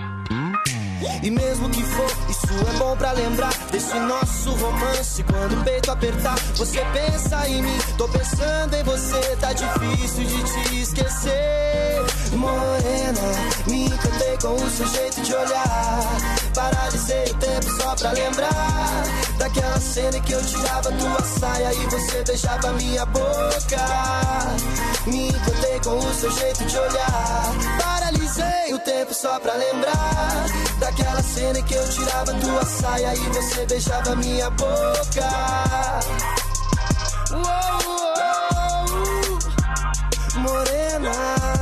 E 1.23 1.29
mesmo 1.29 1.69
que 1.69 1.83
for, 1.83 2.11
isso 2.29 2.47
é 2.67 2.77
bom 2.79 2.97
pra 2.97 3.11
lembrar 3.11 3.53
desse 3.71 3.93
nosso 3.99 4.51
romance. 4.55 5.23
Quando 5.23 5.59
o 5.59 5.63
peito 5.63 5.91
apertar, 5.91 6.35
você 6.55 6.83
pensa 6.93 7.47
em 7.47 7.61
mim. 7.61 7.77
Tô 7.97 8.07
pensando 8.07 8.73
em 8.75 8.83
você, 8.83 9.35
tá 9.39 9.53
difícil 9.53 10.25
de 10.25 10.43
te 10.43 10.81
esquecer. 10.81 12.05
Morena, 12.33 13.21
me 13.67 13.85
encantei 13.85 14.37
com 14.41 14.55
o 14.55 14.69
seu 14.71 14.87
jeito 14.87 15.21
de 15.21 15.35
olhar. 15.35 16.17
Paralisei 16.55 17.25
o 17.25 17.33
tempo 17.35 17.69
só 17.77 17.95
pra 17.95 18.11
lembrar 18.13 19.03
daquela 19.37 19.79
cena 19.79 20.19
que 20.21 20.31
eu 20.31 20.43
tirava 20.43 20.91
tua 20.91 21.21
saia 21.21 21.71
e 21.73 21.85
você 21.85 22.23
beijava 22.23 22.73
minha 22.73 23.05
boca. 23.05 23.77
Me 25.05 25.27
encantei 25.27 25.79
com 25.83 25.99
o 25.99 26.13
seu 26.15 26.31
jeito 26.31 26.65
de 26.65 26.77
olhar. 26.77 27.53
Paralisei 27.79 28.20
o 28.73 28.79
tempo 28.79 29.13
só 29.13 29.37
pra 29.39 29.53
lembrar 29.55 30.45
daquela 30.79 31.21
cena 31.21 31.59
em 31.59 31.63
que 31.63 31.73
eu 31.73 31.89
tirava 31.89 32.33
tua 32.35 32.65
saia 32.65 33.13
e 33.13 33.29
você 33.29 33.65
beijava 33.65 34.15
minha 34.15 34.49
boca. 34.51 35.29
Uou, 37.31 37.41
uou. 37.87 39.39
Morena. 40.41 41.60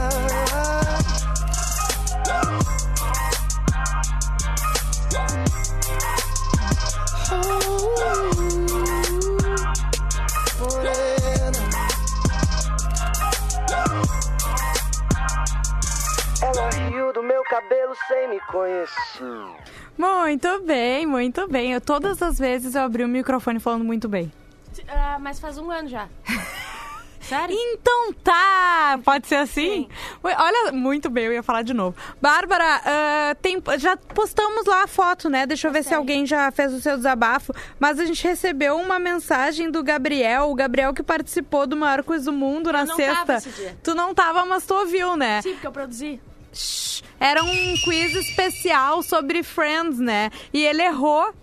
Cabelo 17.62 17.94
sem 18.08 18.30
me 18.30 18.40
conhecer. 18.42 19.56
Muito 19.98 20.62
bem, 20.64 21.06
muito 21.06 21.48
bem. 21.48 21.74
Eu, 21.74 21.82
todas 21.82 22.22
as 22.22 22.38
vezes 22.40 22.74
eu 22.76 22.82
abri 22.84 23.04
o 23.04 23.08
microfone 23.08 23.60
falando 23.60 23.84
muito 23.84 24.08
bem. 24.08 24.32
Ah, 24.88 25.18
mas 25.20 25.40
faz 25.40 25.58
um 25.58 25.70
ano 25.70 25.90
já. 25.90 26.08
Sério? 27.20 27.56
Então 27.56 28.14
tá! 28.24 28.98
Pode 29.04 29.28
ser 29.28 29.36
assim? 29.36 29.88
Ué, 30.24 30.36
Olha, 30.40 30.72
muito 30.72 31.10
bem, 31.12 31.26
eu 31.26 31.34
ia 31.34 31.44
falar 31.44 31.62
de 31.62 31.74
novo. 31.76 31.96
Bárbara, 32.20 32.82
ah, 32.86 33.36
tem- 33.42 33.62
já 33.78 33.96
postamos 33.98 34.66
lá 34.66 34.84
a 34.84 34.88
foto, 34.88 35.30
né? 35.30 35.46
Deixa 35.46 35.68
eu 35.68 35.72
ver 35.72 35.84
se 35.84 35.94
alguém 35.94 36.26
já 36.26 36.50
fez 36.50 36.74
o 36.74 36.82
seu 36.82 36.96
desabafo. 36.98 37.54
Mas 37.78 38.00
a 38.00 38.06
gente 38.06 38.24
recebeu 38.26 38.78
uma 38.78 38.98
mensagem 38.98 39.70
do 39.70 39.84
Gabriel, 39.84 40.50
o 40.50 40.56
Gabriel 40.56 40.92
que 40.94 41.04
participou 41.04 41.68
do 41.68 41.76
maior 41.76 42.04
quiz 42.04 42.24
do 42.26 42.32
mundo 42.34 42.72
na 42.72 42.86
não 42.86 42.96
sexta. 42.96 43.16
tava 43.26 43.34
esse 43.36 43.50
dia. 43.50 43.78
Tu 43.84 43.94
não 43.94 44.14
tava, 44.16 44.44
mas 44.46 44.66
tu 44.66 44.74
ouviu, 44.74 45.16
né? 45.18 45.42
Sim, 45.44 45.52
porque 45.54 45.68
eu 45.68 45.72
produzi. 45.72 46.20
Era 47.20 47.44
um 47.44 47.78
quiz 47.84 48.16
especial 48.16 49.04
sobre 49.04 49.44
Friends, 49.44 50.00
né? 50.00 50.30
E 50.54 50.66
ele 50.66 50.82
errou 50.82 51.34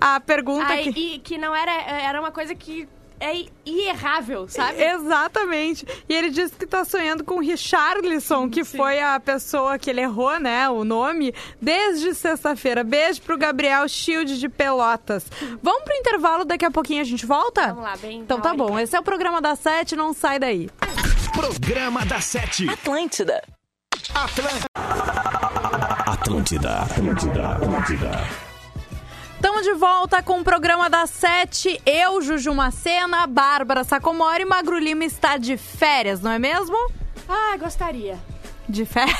a 0.00 0.20
pergunta 0.20 0.66
Ai, 0.72 0.92
que. 0.92 1.14
E 1.14 1.18
que 1.18 1.38
não 1.38 1.54
era... 1.54 1.72
Era 1.72 2.20
uma 2.20 2.32
coisa 2.32 2.54
que 2.54 2.88
é 3.22 3.46
irrável, 3.64 4.48
sabe? 4.48 4.82
Exatamente. 4.82 5.86
E 6.08 6.12
ele 6.12 6.28
disse 6.28 6.54
que 6.54 6.66
tá 6.66 6.84
sonhando 6.84 7.22
com 7.22 7.38
Richarlison, 7.38 8.50
que 8.50 8.64
foi 8.64 9.00
a 9.00 9.20
pessoa 9.20 9.78
que 9.78 9.88
ele 9.88 10.00
errou, 10.00 10.40
né? 10.40 10.68
O 10.68 10.82
nome, 10.82 11.32
desde 11.60 12.14
sexta-feira. 12.14 12.82
Beijo 12.82 13.22
pro 13.22 13.38
Gabriel 13.38 13.86
Shield 13.88 14.40
de 14.40 14.48
Pelotas. 14.48 15.24
Vamos 15.62 15.84
pro 15.84 15.94
intervalo, 15.94 16.44
daqui 16.44 16.64
a 16.64 16.70
pouquinho 16.70 17.00
a 17.00 17.04
gente 17.04 17.24
volta? 17.24 17.68
Vamos 17.68 17.84
lá, 17.84 17.96
bem 17.96 18.18
Então 18.18 18.40
tá 18.40 18.48
hora, 18.48 18.58
bom. 18.58 18.76
Esse 18.76 18.96
é 18.96 18.98
o 18.98 19.04
programa 19.04 19.40
da 19.40 19.54
Sete, 19.54 19.94
não 19.94 20.12
sai 20.12 20.40
daí. 20.40 20.68
Programa 21.32 22.04
da 22.04 22.20
Sete. 22.20 22.68
Atlântida. 22.68 23.40
Atlântida, 26.06 26.80
Atlântida, 26.82 27.48
Atlântida. 27.48 28.10
Estamos 29.34 29.62
de 29.62 29.72
volta 29.72 30.22
com 30.22 30.40
o 30.40 30.44
programa 30.44 30.88
da 30.88 31.06
Sete. 31.06 31.80
Eu, 31.84 32.20
Juju 32.20 32.54
Macena, 32.54 33.26
Bárbara 33.26 33.84
Sacomori 33.84 34.42
e 34.42 34.44
Magro 34.46 34.78
Lima 34.78 35.04
está 35.04 35.36
de 35.36 35.56
férias, 35.56 36.20
não 36.20 36.30
é 36.30 36.38
mesmo? 36.38 36.76
Ah, 37.28 37.56
gostaria. 37.58 38.18
De 38.68 38.84
férias? 38.84 39.18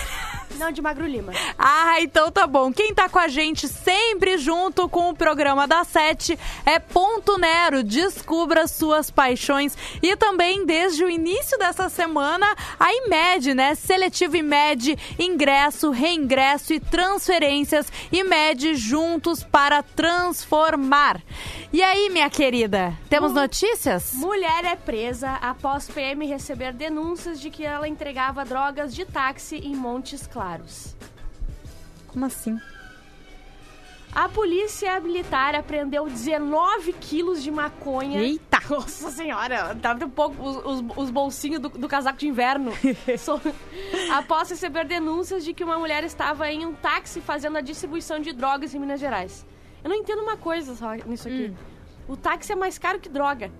Não, 0.59 0.71
de 0.71 0.83
Magro 0.83 1.07
Lima. 1.07 1.33
Ah, 1.59 2.01
então 2.01 2.31
tá 2.31 2.47
bom. 2.47 2.73
Quem 2.73 2.95
tá 2.95 3.09
com 3.09 3.19
a 3.19 3.29
gente 3.29 3.69
sempre 3.69 4.39
junto 4.39 4.89
com 4.89 5.11
o 5.11 5.17
programa 5.17 5.67
da 5.67 5.85
Sete 5.85 6.39
é 6.65 6.79
Ponto 6.79 7.39
Nero. 7.39 7.83
Descubra 7.83 8.67
suas 8.67 9.11
paixões. 9.11 9.77
E 10.03 10.17
também, 10.17 10.65
desde 10.67 11.05
o 11.05 11.11
início 11.11 11.59
dessa 11.59 11.89
semana, 11.89 12.47
a 12.79 12.93
IMED, 12.93 13.55
né? 13.55 13.75
Seletivo 13.75 14.37
IMED, 14.37 14.99
ingresso, 15.19 15.91
reingresso 15.91 16.73
e 16.73 16.81
transferências. 16.81 17.91
IMED 18.11 18.75
juntos 18.75 19.43
para 19.43 19.83
transformar. 19.83 21.21
E 21.73 21.83
aí, 21.83 22.11
minha 22.11 22.29
querida, 22.29 22.93
temos 23.09 23.33
notícias? 23.33 24.13
Mulher 24.13 24.65
é 24.65 24.77
presa 24.77 25.31
após 25.41 25.89
PM 25.89 26.27
receber 26.27 26.73
denúncias 26.73 27.41
de 27.41 27.49
que 27.49 27.65
ela 27.65 27.89
entregava 27.89 28.45
drogas 28.45 28.95
de 28.95 29.07
táxi 29.07 29.57
em 29.57 29.75
Montes 29.75 30.27
Claros. 30.27 30.42
Como 32.09 32.25
assim? 32.27 32.59
A 34.15 34.29
polícia 34.29 35.01
militar 35.01 35.55
apreendeu 35.55 36.05
19 36.07 36.93
quilos 36.95 37.43
de 37.43 37.51
maconha. 37.51 38.21
Eita! 38.21 38.61
Nossa 38.69 39.11
senhora, 39.11 39.75
tava 39.81 40.05
um 40.05 40.11
pouco 40.11 40.43
os, 40.43 40.57
os- 40.83 40.97
os 40.99 41.11
bolsinhos 41.11 41.59
do, 41.61 41.71
do 41.71 41.89
casaco 41.89 42.19
de 42.19 42.29
inverno. 42.29 42.73
So- 43.19 43.41
Após 44.13 44.51
receber 44.51 44.85
denúncias 44.85 45.43
de 45.45 45.55
que 45.55 45.65
uma 45.65 45.79
mulher 45.79 46.05
estava 46.05 46.51
em 46.51 46.67
um 46.67 46.75
táxi 46.75 47.21
fazendo 47.23 47.57
a 47.57 47.61
distribuição 47.63 48.21
de 48.21 48.33
drogas 48.35 48.75
em 48.75 48.79
Minas 48.79 49.01
Gerais. 49.01 49.47
Eu 49.83 49.89
não 49.89 49.97
entendo 49.97 50.21
uma 50.23 50.37
coisa 50.37 50.75
só 50.77 50.93
nisso 51.07 51.29
aqui. 51.29 51.51
Hum. 51.51 51.57
O 52.13 52.17
táxi 52.17 52.53
é 52.53 52.55
mais 52.55 52.77
caro 52.79 53.01
que 53.01 53.09
droga. 53.09 53.51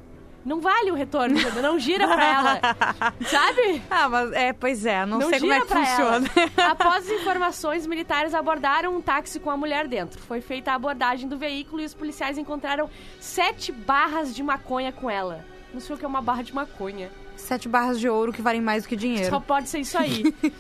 Não 0.45 0.61
vale 0.61 0.91
o 0.91 0.95
retorno, 0.95 1.39
não 1.63 1.79
gira 1.79 2.07
pra 2.07 2.25
ela. 2.25 2.61
Sabe? 3.29 3.83
Ah, 3.89 4.09
mas 4.09 4.33
é, 4.33 4.53
pois 4.53 4.85
é, 4.85 5.07
não, 5.07 5.21
Não 5.21 5.29
sei 5.29 5.39
como 5.41 5.53
é 5.53 5.61
que 5.61 5.67
funciona. 5.69 6.31
ela. 6.37 6.71
Após 6.73 7.05
as 7.07 7.11
informações, 7.11 7.87
militares 7.87 8.35
abordaram 8.35 8.97
um 8.97 9.01
táxi 9.01 9.39
com 9.39 9.51
a 9.51 9.57
mulher 9.57 9.87
dentro. 9.87 10.21
Foi 10.23 10.41
feita 10.41 10.73
a 10.73 10.75
abordagem 10.75 11.29
do 11.29 11.39
veículo 11.39 11.81
e 11.81 11.85
os 11.85 11.95
policiais 11.95 12.39
encontraram 12.39 12.91
sete 13.21 13.71
barras 13.71 14.35
de 14.35 14.43
maconha 14.43 14.91
com 14.93 15.09
ela. 15.09 15.45
Não 15.73 15.81
sei 15.81 15.95
o 15.95 15.99
que 15.99 16.05
é 16.05 16.09
uma 16.09 16.21
barra 16.21 16.43
de 16.43 16.55
maconha. 16.55 17.11
Sete 17.37 17.69
barras 17.69 17.99
de 17.99 18.09
ouro 18.09 18.33
que 18.33 18.43
valem 18.43 18.61
mais 18.61 18.83
do 18.83 18.89
que 18.89 18.97
dinheiro. 18.97 19.31
Só 19.31 19.41
pode 19.41 19.69
ser 19.69 19.79
isso 19.81 19.97
aí. 19.97 20.25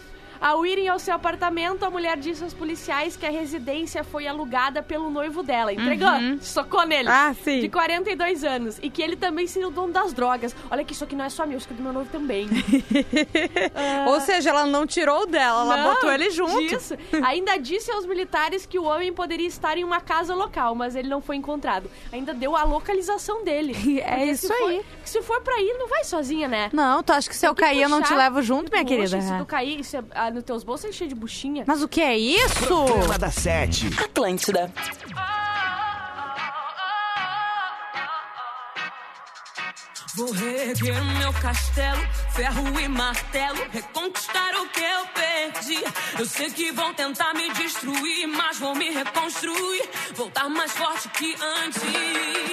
Ao 0.42 0.66
irem 0.66 0.88
ao 0.88 0.98
seu 0.98 1.14
apartamento, 1.14 1.84
a 1.84 1.90
mulher 1.90 2.16
disse 2.16 2.42
aos 2.42 2.52
policiais 2.52 3.16
que 3.16 3.24
a 3.24 3.30
residência 3.30 4.02
foi 4.02 4.26
alugada 4.26 4.82
pelo 4.82 5.08
noivo 5.08 5.40
dela. 5.42 5.72
Entregou, 5.72 6.10
socou 6.40 6.84
nele. 6.84 7.08
Uhum. 7.08 7.14
Ah, 7.14 7.34
sim. 7.44 7.60
De 7.60 7.68
42 7.68 8.42
anos. 8.42 8.78
E 8.82 8.90
que 8.90 9.00
ele 9.00 9.14
também 9.14 9.46
seria 9.46 9.68
o 9.68 9.70
dono 9.70 9.92
das 9.92 10.12
drogas. 10.12 10.54
Olha 10.68 10.84
que 10.84 10.92
isso 10.92 11.04
aqui 11.04 11.14
não 11.14 11.24
é 11.24 11.28
só 11.28 11.46
meu, 11.46 11.56
isso 11.58 11.66
aqui 11.66 11.74
é 11.74 11.76
do 11.76 11.82
meu 11.84 11.92
noivo 11.92 12.10
também. 12.10 12.48
Ou 14.08 14.20
seja, 14.20 14.50
ela 14.50 14.66
não 14.66 14.86
tirou 14.86 15.26
dela, 15.26 15.62
ela 15.62 15.76
Não, 15.76 15.94
botou 15.94 16.10
ele 16.12 16.30
junto. 16.30 16.58
disso. 16.66 16.94
Ainda 17.24 17.56
disse 17.56 17.90
aos 17.92 18.04
militares 18.06 18.66
que 18.66 18.78
o 18.78 18.84
homem 18.84 19.12
poderia 19.12 19.46
estar 19.46 19.78
em 19.78 19.84
uma 19.84 20.00
casa 20.00 20.34
local, 20.34 20.74
mas 20.74 20.96
ele 20.96 21.08
não 21.08 21.20
foi 21.20 21.36
encontrado. 21.36 21.90
Ainda 22.12 22.34
deu 22.34 22.56
a 22.56 22.64
localização 22.64 23.44
dele. 23.44 23.72
É 24.02 24.16
Porque 24.16 24.24
isso 24.32 24.48
for- 24.48 24.68
aí. 24.68 24.82
se 25.04 25.22
for 25.22 25.40
pra 25.42 25.60
ir, 25.60 25.74
não 25.78 25.86
vai 25.88 26.02
sozinha, 26.04 26.48
né? 26.48 26.70
Não, 26.72 27.02
tu 27.02 27.12
acha 27.12 27.28
que 27.28 27.36
se 27.36 27.46
eu 27.46 27.54
Tem 27.54 27.64
que 27.64 27.70
cair 27.70 27.82
eu 27.82 27.88
não 27.88 28.02
te 28.02 28.12
levo 28.12 28.42
junto, 28.42 28.70
minha 28.72 28.82
Poxa, 28.84 28.96
querida? 28.96 29.20
Se 29.20 29.38
tu 29.38 29.46
cair, 29.46 29.78
isso 29.80 29.96
é, 29.96 30.02
nos 30.32 30.44
teus 30.44 30.64
bolsos 30.64 30.90
é 30.90 30.92
cheio 30.92 31.08
de 31.08 31.14
buchinha. 31.14 31.64
Mas 31.66 31.82
o 31.82 31.88
que 31.88 32.00
é 32.00 32.16
isso? 32.16 32.66
Programa 32.66 33.18
da 33.18 33.30
Sete. 33.30 33.86
Atlântida. 34.02 34.72
Vou 40.14 40.30
reerguer 40.30 41.02
meu 41.18 41.32
castelo, 41.32 42.06
ferro 42.34 42.78
e 42.78 42.86
martelo, 42.86 43.58
reconquistar 43.70 44.54
o 44.56 44.68
que 44.68 44.80
eu 44.80 45.06
perdi. 45.06 45.82
Eu 46.18 46.26
sei 46.26 46.50
que 46.50 46.70
vão 46.70 46.92
tentar 46.92 47.32
me 47.32 47.50
destruir, 47.54 48.26
mas 48.26 48.58
vou 48.58 48.74
me 48.74 48.90
reconstruir, 48.90 49.88
voltar 50.14 50.50
mais 50.50 50.72
forte 50.72 51.08
que 51.08 51.34
antes. 51.40 52.51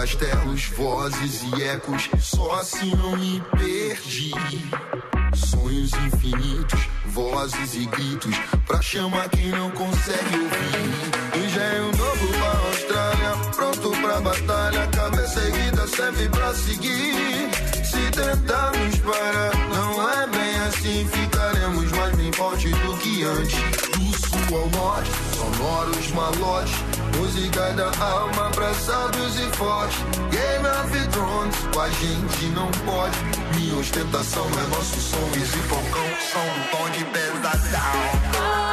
Castelos, 0.00 0.64
vozes 0.78 1.42
e 1.42 1.62
ecos, 1.62 2.08
só 2.18 2.52
assim 2.52 2.94
não 2.94 3.18
me 3.18 3.42
perdi. 3.58 4.30
Sonhos 5.34 5.92
infinitos, 5.92 6.88
vozes 7.06 7.74
e 7.74 7.84
gritos, 7.84 8.34
pra 8.66 8.80
chamar 8.80 9.28
quem 9.28 9.50
não 9.50 9.70
consegue 9.72 10.36
ouvir. 10.36 11.44
Engenho 11.44 11.96
novo 11.98 12.28
pra 12.28 12.68
Austrália, 12.68 13.50
pronto 13.54 13.90
pra 13.90 14.20
batalha, 14.22 14.86
cabeça 14.86 15.40
erguida 15.40 15.86
serve 15.86 16.28
pra 16.30 16.54
seguir. 16.54 17.50
Se 17.84 18.10
tentarmos 18.10 18.98
parar, 19.00 19.52
não 19.68 20.10
é 20.10 20.26
bem 20.28 20.56
assim, 20.66 21.08
ficaremos 21.12 21.92
mais 21.92 22.16
bem 22.16 22.32
fortes 22.32 22.70
do 22.70 22.96
que 22.96 23.22
antes. 23.22 23.58
Do 23.90 24.18
sul 24.18 24.58
ao 24.58 24.70
norte, 24.70 25.10
sonoros 25.36 26.10
malotes, 26.12 26.74
música 27.40 27.72
da 27.72 27.90
alma, 28.04 28.48
abraçados 28.48 29.40
e 29.40 29.56
fortes. 29.56 29.98
Game 30.30 30.66
of 30.66 31.08
Thrones, 31.08 31.56
com 31.72 31.80
a 31.80 31.88
gente 31.88 32.44
não 32.54 32.70
pode. 32.84 33.16
Minha 33.56 33.76
ostentação 33.76 34.46
é 34.46 34.68
nosso 34.68 35.00
som, 35.00 35.30
e 35.34 35.40
Falcão, 35.40 36.04
som 36.20 36.76
tom 36.76 36.90
de 36.90 37.04
pesadão. 37.06 38.69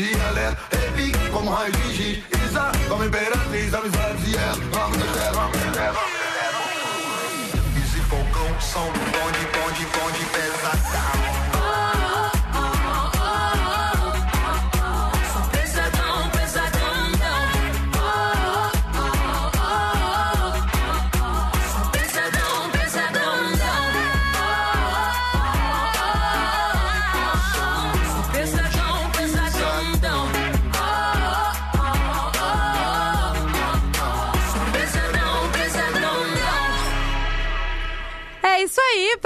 Dialeto, 0.00 0.62
repique, 0.70 1.30
como 1.30 1.50
raio 1.50 1.72
de 1.72 1.94
giz, 1.94 2.24
Isa, 2.46 2.72
amizades 3.74 4.28
e 4.28 4.36
ela, 4.36 4.56
vamos 4.72 4.98
descer, 4.98 5.32
vamos 5.34 5.58
descer, 5.58 5.92
vamos 5.92 6.12
descer. 6.12 6.40
Easy 7.76 8.00
Falcão, 8.08 8.60
som 8.60 8.86
bonde, 8.86 9.44
bonde, 9.52 9.86
bonde, 9.92 10.24
pesadão. 10.32 11.19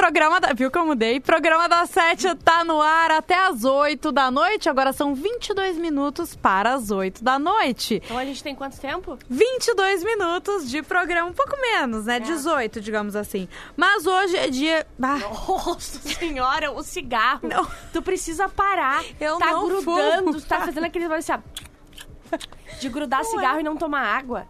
Programa 0.05 0.39
da... 0.39 0.53
Viu 0.53 0.71
que 0.71 0.77
eu 0.77 0.85
mudei? 0.85 1.19
Programa 1.19 1.67
da 1.67 1.87
Sete 1.87 2.35
tá 2.35 2.63
no 2.63 2.79
ar 2.79 3.11
até 3.11 3.47
as 3.47 3.65
8 3.65 4.13
da 4.13 4.31
noite. 4.31 4.69
Agora 4.69 4.93
são 4.93 5.15
22 5.15 5.79
minutos 5.79 6.37
para 6.37 6.75
as 6.75 6.91
8 6.91 7.25
da 7.25 7.39
noite. 7.39 8.03
Então 8.05 8.19
a 8.19 8.25
gente 8.27 8.43
tem 8.43 8.55
quanto 8.55 8.79
tempo? 8.79 9.19
22 9.31 10.05
minutos 10.05 10.69
de 10.69 10.83
programa, 10.83 11.31
um 11.31 11.33
pouco 11.33 11.59
menos, 11.59 12.05
né? 12.05 12.21
18, 12.21 12.83
digamos 12.83 13.17
assim. 13.17 13.49
Mas 13.75 14.07
hoje 14.07 14.37
é 14.37 14.51
dia... 14.51 14.87
Ah, 15.03 15.21
Nossa 15.49 15.99
senhora, 16.01 16.71
o 16.71 16.83
cigarro. 16.83 17.49
Não. 17.49 17.67
Tu 17.91 18.03
precisa 18.03 18.47
parar. 18.47 19.03
Eu 19.19 19.39
tá 19.39 19.53
não 19.53 19.67
grudando, 19.67 20.33
fumo. 20.35 20.41
tá 20.43 20.61
fazendo 20.61 20.85
aquele 20.85 21.07
assim, 21.07 21.33
de 22.79 22.89
grudar 22.91 23.23
Não 23.23 23.31
cigarro 23.31 23.57
é. 23.57 23.61
e 23.61 23.65
não 23.65 23.77
tomar 23.77 24.03
água. 24.03 24.47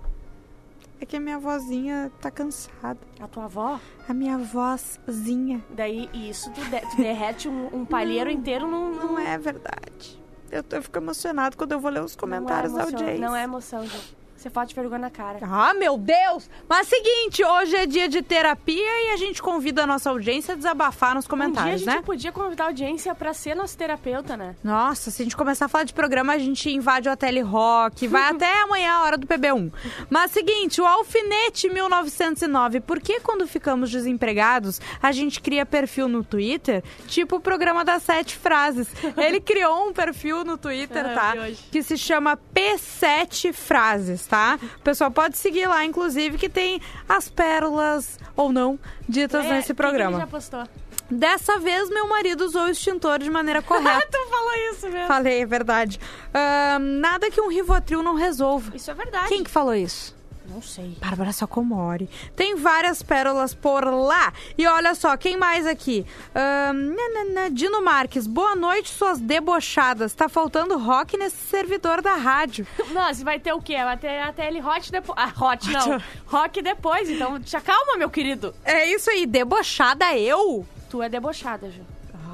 É 1.00 1.07
que 1.07 1.16
a 1.16 1.20
minha 1.20 1.38
vozinha 1.38 2.11
tá 2.20 2.30
cansada. 2.30 2.98
A 3.20 3.26
tua 3.28 3.44
avó? 3.44 3.78
A 4.09 4.14
minha 4.14 4.38
vozinha. 4.38 5.62
Daí 5.70 6.09
isso, 6.14 6.50
tu, 6.52 6.61
de- 6.64 6.80
tu 6.90 6.96
derrete 6.96 7.48
um, 7.48 7.68
um 7.74 7.85
palheiro 7.85 8.30
inteiro 8.30 8.66
num. 8.66 8.90
num- 8.94 9.07
Não 9.12 9.18
é 9.18 9.37
verdade. 9.38 10.22
Eu, 10.50 10.62
eu 10.70 10.83
fico 10.83 10.98
emocionado 10.98 11.57
quando 11.57 11.72
eu 11.72 11.80
vou 11.80 11.90
ler 11.90 12.02
os 12.02 12.14
comentários 12.14 12.72
não 12.72 12.80
é 12.80 12.83
da 12.85 12.88
emoção, 12.90 13.00
audiência. 13.07 13.28
Não 13.28 13.37
é 13.37 13.42
emoção, 13.42 13.87
Ju. 13.87 13.98
Você 14.44 14.50
falta 14.50 14.74
vergonha 14.74 14.98
na 14.98 15.11
cara. 15.11 15.38
Ah, 15.40 15.72
meu 15.72 15.96
Deus! 15.96 16.50
Mas 16.68 16.87
seguinte, 16.87 17.42
hoje 17.42 17.76
é 17.76 17.87
dia 17.87 18.07
de 18.11 18.20
terapia 18.20 19.07
e 19.07 19.12
a 19.14 19.16
gente 19.16 19.42
convida 19.42 19.85
a 19.85 19.87
nossa 19.87 20.11
audiência 20.11 20.52
a 20.52 20.54
desabafar 20.54 21.14
nos 21.14 21.24
um 21.24 21.28
dia 21.28 21.35
a 21.35 21.38
comentários, 21.38 21.80
gente 21.80 21.96
né? 21.96 22.02
podia 22.04 22.30
convidar 22.30 22.64
a 22.64 22.66
audiência 22.66 23.14
pra 23.14 23.33
ser 23.33 23.54
nosso 23.54 23.74
terapeuta, 23.78 24.37
né? 24.37 24.54
Nossa, 24.62 25.11
se 25.11 25.22
a 25.22 25.24
gente 25.24 25.35
começar 25.35 25.64
a 25.64 25.68
falar 25.68 25.85
de 25.85 25.94
programa, 25.94 26.35
a 26.35 26.38
gente 26.38 26.68
invade 26.68 27.09
o 27.09 27.16
Tele 27.16 27.40
Rock, 27.40 28.07
vai 28.07 28.28
até 28.37 28.62
amanhã 28.64 28.92
a 28.92 29.02
hora 29.04 29.16
do 29.16 29.26
PB1. 29.26 29.72
Mas 30.11 30.33
seguinte, 30.33 30.78
o 30.78 30.85
Alfinete 30.85 31.70
1909, 31.70 32.80
por 32.80 33.00
que 33.00 33.20
quando 33.20 33.46
ficamos 33.46 33.90
desempregados, 33.90 34.78
a 35.02 35.11
gente 35.11 35.40
cria 35.40 35.64
perfil 35.64 36.07
no 36.07 36.22
Twitter, 36.22 36.85
tipo 37.07 37.37
o 37.37 37.40
programa 37.40 37.83
das 37.83 38.02
sete 38.02 38.37
frases? 38.37 38.88
Ele 39.16 39.40
criou 39.40 39.88
um 39.88 39.92
perfil 39.94 40.44
no 40.44 40.59
Twitter, 40.59 41.14
tá? 41.14 41.33
Que 41.72 41.83
se 41.83 41.96
chama 41.96 42.38
P7 42.54 43.50
Frases, 43.54 44.26
tá? 44.26 44.34
O 44.77 44.81
pessoal 44.81 45.11
pode 45.11 45.37
seguir 45.38 45.66
lá, 45.66 45.85
inclusive, 45.85 46.37
que 46.38 46.49
tem 46.49 46.81
as 47.09 47.29
pérolas 47.29 48.18
ou 48.37 48.53
não 48.53 48.79
ditas 49.09 49.44
É, 49.44 49.49
nesse 49.51 49.68
que 49.68 49.75
que 49.75 49.75
programa. 49.75 50.12
ele 50.18 50.20
já 50.20 50.27
postou? 50.27 50.64
Dessa 51.11 51.59
vez, 51.59 51.90
meu 51.90 52.09
marido 52.09 52.44
usou 52.44 52.62
o 52.64 52.68
extintor 52.70 53.18
de 53.18 53.29
maneira 53.31 53.61
correta. 53.62 54.09
tu 54.11 54.29
falou 54.31 54.55
isso 54.73 54.88
mesmo. 54.88 55.07
Falei, 55.07 55.42
é 55.42 55.47
verdade. 55.47 56.01
Ahn, 56.33 56.79
nada 57.01 57.31
que 57.31 57.40
um 57.40 57.49
Rivotril 57.49 58.03
não 58.03 58.14
resolva. 58.14 58.75
Isso 58.75 58.90
é 58.90 58.94
verdade. 58.94 59.29
Quem 59.29 59.44
que 59.44 59.51
falou 59.51 59.75
isso? 59.75 60.13
Não 60.48 60.61
sei. 60.61 60.96
Bárbara 61.00 61.33
Sacomori. 61.33 62.09
Tem 62.37 62.54
várias 62.54 63.02
pérolas 63.02 63.54
por 63.54 63.85
lá. 63.85 64.33
E 64.59 64.66
olha 64.66 64.94
só, 64.94 65.16
quem 65.16 65.37
mais 65.37 65.66
aqui? 65.66 66.04
Ahn, 66.35 66.94
nanana, 66.94 67.50
Dino 67.50 67.83
Marques. 67.83 68.26
Boa 68.26 68.54
noite, 68.54 68.90
suas 68.90 69.18
debochadas. 69.18 70.14
Tá 70.14 70.28
faltando 70.28 70.78
rock 70.78 71.16
nesse 71.16 71.37
servidor 71.37 72.02
da 72.02 72.14
rádio. 72.14 72.66
Nossa, 72.92 73.24
vai 73.24 73.40
ter 73.40 73.52
o 73.52 73.61
quê? 73.62 73.76
Vai 73.76 73.96
ter 73.96 74.20
a 74.20 74.33
TL 74.33 74.61
Hot 74.66 74.92
depois. 74.92 75.18
Ah, 75.18 75.33
Hot 75.44 75.70
não. 75.70 76.00
Rock 76.26 76.61
depois, 76.62 77.09
então 77.09 77.40
te 77.40 77.57
acalma, 77.57 77.96
meu 77.96 78.11
querido. 78.11 78.54
É 78.64 78.87
isso 78.87 79.11
aí, 79.11 79.26
debochada 79.26 80.16
eu? 80.16 80.66
Tu 80.90 81.02
é 81.02 81.09
debochada, 81.09 81.70
Ju. 81.70 81.80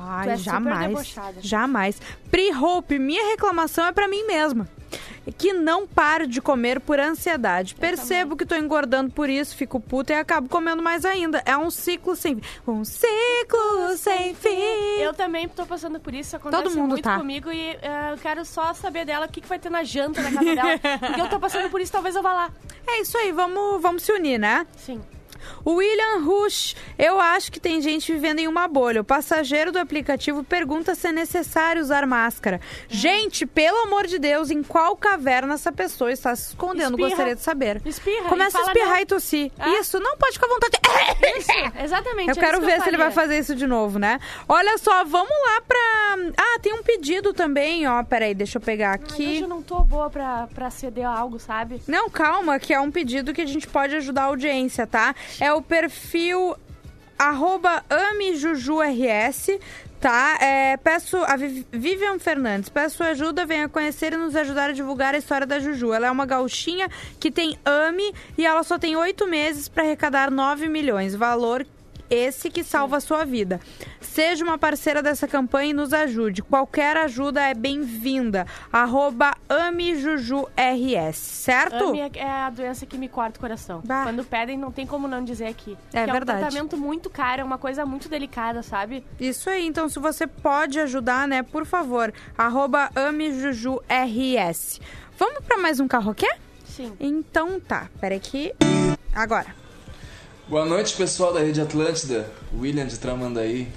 Ai, 0.03 0.25
Tu 0.27 0.31
é 0.31 0.37
jamais. 0.37 0.88
debochada. 0.88 1.35
Jamais. 1.40 2.01
Pri 2.31 2.53
Hope, 2.53 2.99
minha 2.99 3.29
reclamação 3.31 3.87
é 3.87 3.92
pra 3.92 4.09
mim 4.09 4.25
mesma. 4.27 4.68
Que 5.38 5.53
não 5.53 5.87
paro 5.87 6.26
de 6.26 6.40
comer 6.40 6.81
por 6.81 6.98
ansiedade. 6.98 7.74
Percebo 7.74 8.37
que 8.37 8.44
tô 8.44 8.55
engordando 8.55 9.11
por 9.11 9.29
isso, 9.29 9.57
fico 9.57 9.79
puta 9.79 10.12
e 10.12 10.16
acabo 10.16 10.48
comendo 10.48 10.83
mais 10.83 11.05
ainda. 11.05 11.42
É 11.44 11.57
um 11.57 11.70
ciclo 11.70 12.16
sem 12.16 12.37
fim. 12.37 12.42
Um 12.66 12.85
ciclo 12.85 13.96
sem 13.96 14.35
fim. 14.35 15.00
Eu 15.00 15.14
também 15.14 15.48
tô 15.48 15.64
passando 15.66 16.00
por 16.00 16.14
isso, 16.14 16.37
acontece 16.37 16.62
Todo 16.62 16.74
mundo 16.74 16.90
muito 16.90 17.05
tá. 17.05 17.18
comigo 17.18 17.53
e 17.53 17.70
eh, 17.83 18.12
eu 18.12 18.18
quero 18.18 18.44
só 18.44 18.74
saber 18.74 19.05
dela 19.05 19.26
o 19.26 19.29
que, 19.29 19.40
que 19.40 19.48
vai 19.48 19.59
ter 19.59 19.70
na 19.70 19.85
janta 19.85 20.22
da 20.22 20.31
casa 20.33 20.55
dela. 20.55 20.79
porque 21.00 21.20
eu 21.20 21.29
tô 21.29 21.38
passando 21.38 21.70
por 21.70 21.81
isso, 21.81 21.92
talvez 21.92 22.16
eu 22.16 22.22
vá 22.22 22.33
lá. 22.33 22.50
É 22.87 23.00
isso 23.00 23.16
aí, 23.18 23.33
vamos, 23.33 23.81
vamos 23.81 24.03
se 24.03 24.12
unir, 24.12 24.38
né? 24.38 24.66
Sim. 24.76 25.00
O 25.64 25.74
William 25.74 26.24
Rush, 26.24 26.76
eu 26.98 27.20
acho 27.20 27.50
que 27.53 27.61
tem 27.61 27.81
gente 27.81 28.12
vivendo 28.12 28.40
em 28.40 28.48
uma 28.48 28.66
bolha. 28.68 29.00
O 29.00 29.05
passageiro 29.05 29.72
do 29.72 29.79
aplicativo 29.79 30.42
pergunta 30.44 30.94
se 30.94 31.09
é 31.09 31.12
necessário 31.12 31.83
usar 31.83 32.07
máscara. 32.07 32.61
Gente, 32.88 33.46
pelo 33.46 33.79
amor 33.85 34.07
de 34.07 34.18
Deus, 34.18 34.50
em 34.50 34.62
qual 34.62 34.96
caverna 34.96 35.55
essa 35.55 35.72
pessoa 35.72 36.12
está 36.12 36.35
se 36.35 36.50
escondendo? 36.50 36.92
Espirra. 36.92 37.09
Gostaria 37.09 37.35
de 37.35 37.42
saber. 37.42 37.83
Espirra. 37.85 38.29
Começa 38.29 38.59
a 38.59 38.62
espirrar 38.62 38.94
não. 38.94 39.00
e 39.00 39.07
tossir. 39.07 39.53
Ah. 39.59 39.68
Isso, 39.81 40.00
não 40.00 40.16
pode 40.16 40.33
ficar 40.35 40.46
à 40.46 40.50
vontade. 40.50 40.79
Isso, 41.38 41.83
exatamente. 41.85 42.29
Eu 42.29 42.35
é 42.35 42.38
quero 42.38 42.61
ver 42.61 42.79
eu 42.79 42.83
se 42.83 42.88
ele 42.88 42.96
vai 42.96 43.11
fazer 43.11 43.38
isso 43.38 43.55
de 43.55 43.66
novo, 43.66 43.98
né? 43.98 44.18
Olha 44.48 44.76
só, 44.79 45.05
vamos 45.05 45.31
lá 45.31 45.61
pra. 45.66 45.79
Ah, 46.37 46.59
tem 46.61 46.74
um 46.74 46.83
pedido 46.83 47.33
também, 47.33 47.87
ó. 47.87 48.03
Peraí, 48.03 48.35
deixa 48.35 48.59
eu 48.59 48.62
pegar 48.62 48.90
Ai, 48.90 48.94
aqui. 48.94 49.26
hoje 49.29 49.42
eu 49.42 49.48
não 49.48 49.62
tô 49.62 49.81
boa 49.81 50.11
pra, 50.11 50.48
pra 50.55 50.70
ceder 50.70 51.07
a 51.07 51.16
algo, 51.16 51.38
sabe? 51.38 51.81
Não, 51.87 52.11
calma, 52.11 52.59
que 52.59 52.72
é 52.72 52.81
um 52.81 52.90
pedido 52.90 53.33
que 53.33 53.40
a 53.40 53.46
gente 53.46 53.66
pode 53.66 53.94
ajudar 53.96 54.22
a 54.22 54.26
audiência, 54.26 54.87
tá? 54.87 55.14
É 55.38 55.53
o 55.53 55.61
perfil 55.62 56.57
amejujurs, 57.88 59.61
tá? 60.01 60.38
É, 60.40 60.77
peço 60.79 61.19
a 61.19 61.37
Viv- 61.37 61.66
Vivian 61.71 62.19
Fernandes, 62.19 62.69
peço 62.71 63.03
ajuda, 63.03 63.45
venha 63.45 63.69
conhecer 63.69 64.12
e 64.14 64.16
nos 64.16 64.35
ajudar 64.35 64.71
a 64.71 64.73
divulgar 64.73 65.14
a 65.14 65.19
história 65.19 65.47
da 65.47 65.59
Juju. 65.59 65.93
Ela 65.93 66.07
é 66.07 66.11
uma 66.11 66.25
gauchinha 66.25 66.88
que 67.19 67.31
tem 67.31 67.59
AME 67.64 68.14
e 68.38 68.47
ela 68.47 68.62
só 68.62 68.79
tem 68.79 68.97
oito 68.97 69.27
meses 69.27 69.69
para 69.69 69.83
arrecadar 69.85 70.31
9 70.31 70.69
milhões, 70.69 71.14
valor 71.14 71.66
esse 72.11 72.51
que 72.51 72.62
salva 72.64 72.96
a 72.96 73.01
sua 73.01 73.25
vida. 73.25 73.61
Seja 74.01 74.44
uma 74.44 74.59
parceira 74.59 75.03
dessa 75.03 75.29
campanha 75.29 75.70
e 75.70 75.73
nos 75.73 75.92
ajude. 75.92 76.42
Qualquer 76.42 76.96
ajuda 76.96 77.40
é 77.40 77.55
bem-vinda. 77.55 78.46
Arroba 78.73 79.33
AmeJujuRS, 79.49 81.16
certo? 81.16 81.85
AME 81.90 82.01
é- 82.01 82.11
é 82.16 82.29
a 82.29 82.51
doença 82.51 82.85
que 82.85 82.99
me 82.99 83.09
corta 83.09 83.38
o 83.38 83.40
coração. 83.40 83.81
Bah. 83.85 84.03
Quando 84.05 84.25
pedem, 84.25 84.59
não 84.59 84.73
tem 84.73 84.87
como 84.87 85.07
não 85.07 85.23
dizer 85.25 85.46
aqui. 85.46 85.79
É 85.92 86.05
que 86.05 86.12
verdade. 86.12 86.38
É 86.42 86.46
um 86.46 86.49
tratamento 86.49 86.77
muito 86.77 87.09
caro, 87.09 87.42
é 87.42 87.44
uma 87.44 87.59
coisa 87.59 87.87
muito 87.87 88.09
delicada, 88.09 88.62
sabe? 88.62 89.05
Isso 89.18 89.49
aí, 89.49 89.64
então 89.66 89.88
se 89.88 89.99
você 90.01 90.27
pode 90.27 90.81
ajudar, 90.81 91.29
né, 91.29 91.42
por 91.42 91.64
favor, 91.64 92.12
arroba 92.37 92.90
AmeJujuRS. 92.94 94.81
Vamos 95.18 95.44
pra 95.46 95.59
mais 95.59 95.79
um 95.81 95.87
carroquê? 95.87 96.29
Sim. 96.64 96.92
Então 96.99 97.61
tá, 97.61 97.88
peraí 98.01 98.18
que... 98.20 98.55
Agora. 99.14 99.60
Boa 100.51 100.65
noite, 100.67 100.97
pessoal 100.97 101.33
da 101.33 101.41
Rede 101.41 101.61
Atlântida. 101.61 102.29
William 102.59 102.87
de 102.87 102.99
Tramandaí. 102.99 103.69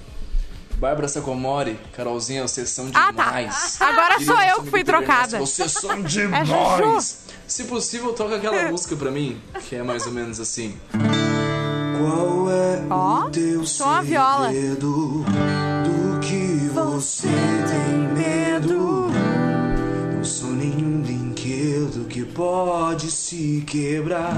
Bárbara 0.76 1.06
Sacomori, 1.06 1.78
Carolzinha, 1.96 2.42
vocês 2.46 2.68
são 2.68 2.88
Ah, 2.92 3.12
tá. 3.12 3.26
demais. 3.26 3.80
Agora 3.80 4.20
sou 4.20 4.40
eu 4.42 4.62
que 4.62 4.70
fui 4.70 4.82
trocada. 4.82 5.38
Vocês 5.38 5.70
são 5.70 6.00
É 6.02 6.02
demais. 6.02 7.18
Se 7.46 7.64
possível, 7.64 8.12
toca 8.12 8.34
aquela 8.36 8.68
música 8.70 8.96
pra 8.96 9.10
mim, 9.10 9.40
que 9.68 9.76
é 9.76 9.82
mais 9.84 10.04
ou 10.06 10.12
menos 10.12 10.40
assim. 10.40 10.76
Qual 11.96 12.50
é 12.50 12.82
Ó, 12.90 13.26
o 13.26 13.30
teu 13.30 13.64
só 13.64 13.98
a 13.98 14.02
viola. 14.02 14.50
Do 14.52 15.24
que 16.20 16.68
você 16.74 17.28
tem 17.28 18.08
medo? 18.24 19.10
Não 20.16 20.24
sou 20.24 20.50
nenhum 20.50 21.00
brinquedo 21.02 22.06
que 22.08 22.24
pode 22.24 23.10
se 23.12 23.62
quebrar. 23.64 24.34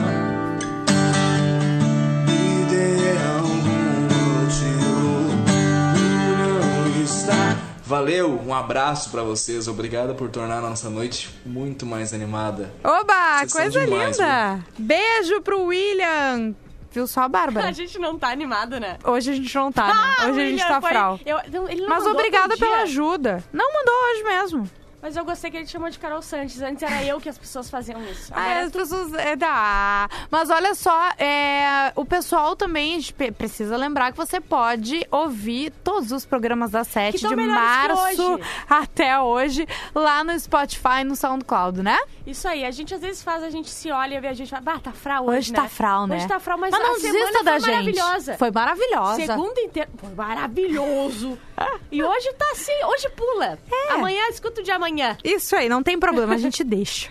Estar 7.27 7.57
Valeu, 7.85 8.41
um 8.47 8.55
abraço 8.55 9.11
pra 9.11 9.23
vocês. 9.23 9.67
Obrigado 9.67 10.15
por 10.15 10.29
tornar 10.31 10.59
a 10.59 10.61
nossa 10.61 10.89
noite 10.89 11.29
muito 11.45 11.85
mais 11.85 12.13
animada. 12.15 12.73
Oba, 12.85 13.39
Vocês 13.39 13.53
coisa 13.53 13.81
demais, 13.85 14.17
linda! 14.17 14.65
Beijo 14.79 15.41
pro 15.43 15.65
William! 15.65 16.55
Viu 16.93 17.07
só 17.09 17.23
a 17.23 17.29
Bárbara? 17.29 17.67
A 17.69 17.73
gente 17.73 17.99
não 17.99 18.17
tá 18.17 18.29
animado, 18.29 18.79
né? 18.79 18.97
Hoje 19.05 19.33
a 19.33 19.35
gente 19.35 19.53
não 19.55 19.73
tá, 19.73 19.87
né? 19.89 19.93
Ah, 20.21 20.27
Hoje 20.29 20.41
a 20.41 20.49
gente 20.51 20.67
tá 20.67 20.81
foi- 20.81 20.91
fral. 20.91 21.21
eu- 21.27 21.39
não, 21.53 21.69
ele 21.69 21.81
não 21.83 21.89
Mas 21.89 22.07
obrigada 22.07 22.57
pela 22.57 22.83
ajuda. 22.83 23.43
Não 23.53 23.73
mandou 23.73 23.95
hoje 23.95 24.23
mesmo. 24.25 24.71
Mas 25.03 25.17
eu 25.17 25.25
gostei 25.25 25.51
que 25.51 25.57
ele 25.59 25.67
te 25.67 25.73
chamou 25.73 25.89
de 25.91 25.99
Carol 25.99 26.23
Santos. 26.23 26.61
Antes 26.61 26.83
era 26.83 27.05
eu 27.05 27.21
que 27.21 27.29
as 27.29 27.39
pessoas 27.39 27.71
faziam 27.71 28.03
isso. 28.05 28.33
Ah, 28.35 28.43
Agora 28.43 28.61
as 28.67 28.73
pessoas. 28.73 29.13
É, 29.15 29.37
dá. 29.37 30.09
Mas 30.31 30.51
olha 30.51 30.75
só, 30.75 31.11
é, 31.19 31.93
o 31.95 32.05
pessoal 32.05 32.57
também 32.57 33.01
precisa 33.37 33.77
lembrar 33.77 34.11
que 34.13 34.17
você 34.17 34.41
pode 34.41 35.07
ouvir 35.11 35.71
todos 35.85 36.11
os 36.13 36.25
programas 36.25 36.71
da 36.71 36.83
Sete 36.83 37.19
de 37.19 37.37
março 37.37 38.33
hoje. 38.33 38.43
até 38.69 39.21
hoje, 39.21 39.67
lá 39.95 40.25
no 40.25 40.39
Spotify 40.39 41.01
e 41.03 41.05
no 41.05 41.15
SoundCloud, 41.15 41.83
né? 41.83 41.99
Isso 42.27 42.49
aí, 42.49 42.65
a 42.65 42.71
gente 42.71 42.93
às 42.95 43.01
vezes 43.01 43.23
faz, 43.23 43.45
a 43.45 43.51
gente 43.51 43.71
se 43.71 43.91
olha 43.91 44.17
e 44.17 44.21
vê 44.21 44.29
a 44.29 44.33
gente 44.33 44.51
fala, 44.51 44.63
bah, 44.63 44.81
tá 44.81 44.93
fral 44.93 45.27
hoje, 45.27 45.39
Hoje 45.39 45.53
né? 45.53 45.61
tá 45.63 45.69
fral, 45.69 46.07
né? 46.07 46.17
Hoje 46.17 46.27
tá 46.27 46.41
fral, 46.41 46.59
mas, 46.59 46.73
Mas 46.73 46.83
não 46.83 46.95
desista 46.99 47.45
da 47.45 47.59
gente. 47.59 47.71
maravilhosa. 47.71 48.37
Foi 48.37 48.51
maravilhosa. 48.51 49.27
Segunda 49.27 49.61
inteira. 49.61 49.89
Foi 49.99 50.11
maravilhoso. 50.15 51.39
e 51.93 52.03
hoje 52.03 52.33
tá 52.33 52.47
assim, 52.53 52.73
hoje 52.85 53.09
pula. 53.11 53.59
É. 53.71 53.93
Amanhã 53.93 54.29
escuta 54.31 54.61
o 54.61 54.65
de 54.65 54.71
amanhã. 54.71 54.86
Isso 55.25 55.57
aí, 55.57 55.69
não 55.69 55.83
tem 55.83 55.99
problema, 55.99 56.35
a 56.35 56.39
gente 56.39 56.63
deixa. 56.65 57.09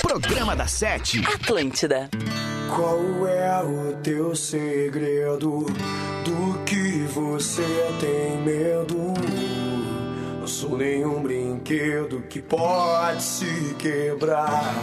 Programa 0.00 0.56
da 0.56 0.66
Sete. 0.66 1.22
Atlântida. 1.26 2.08
Qual 2.74 3.28
é 3.28 3.62
o 3.62 3.96
teu 4.02 4.34
segredo? 4.34 5.66
Do 6.24 6.58
que 6.64 7.06
você 7.12 7.62
tem 8.00 8.38
medo? 8.38 9.14
Não 10.40 10.46
sou 10.46 10.76
nenhum 10.76 11.22
brinquedo 11.22 12.22
que 12.28 12.40
pode 12.40 13.22
se 13.22 13.74
quebrar. 13.78 14.74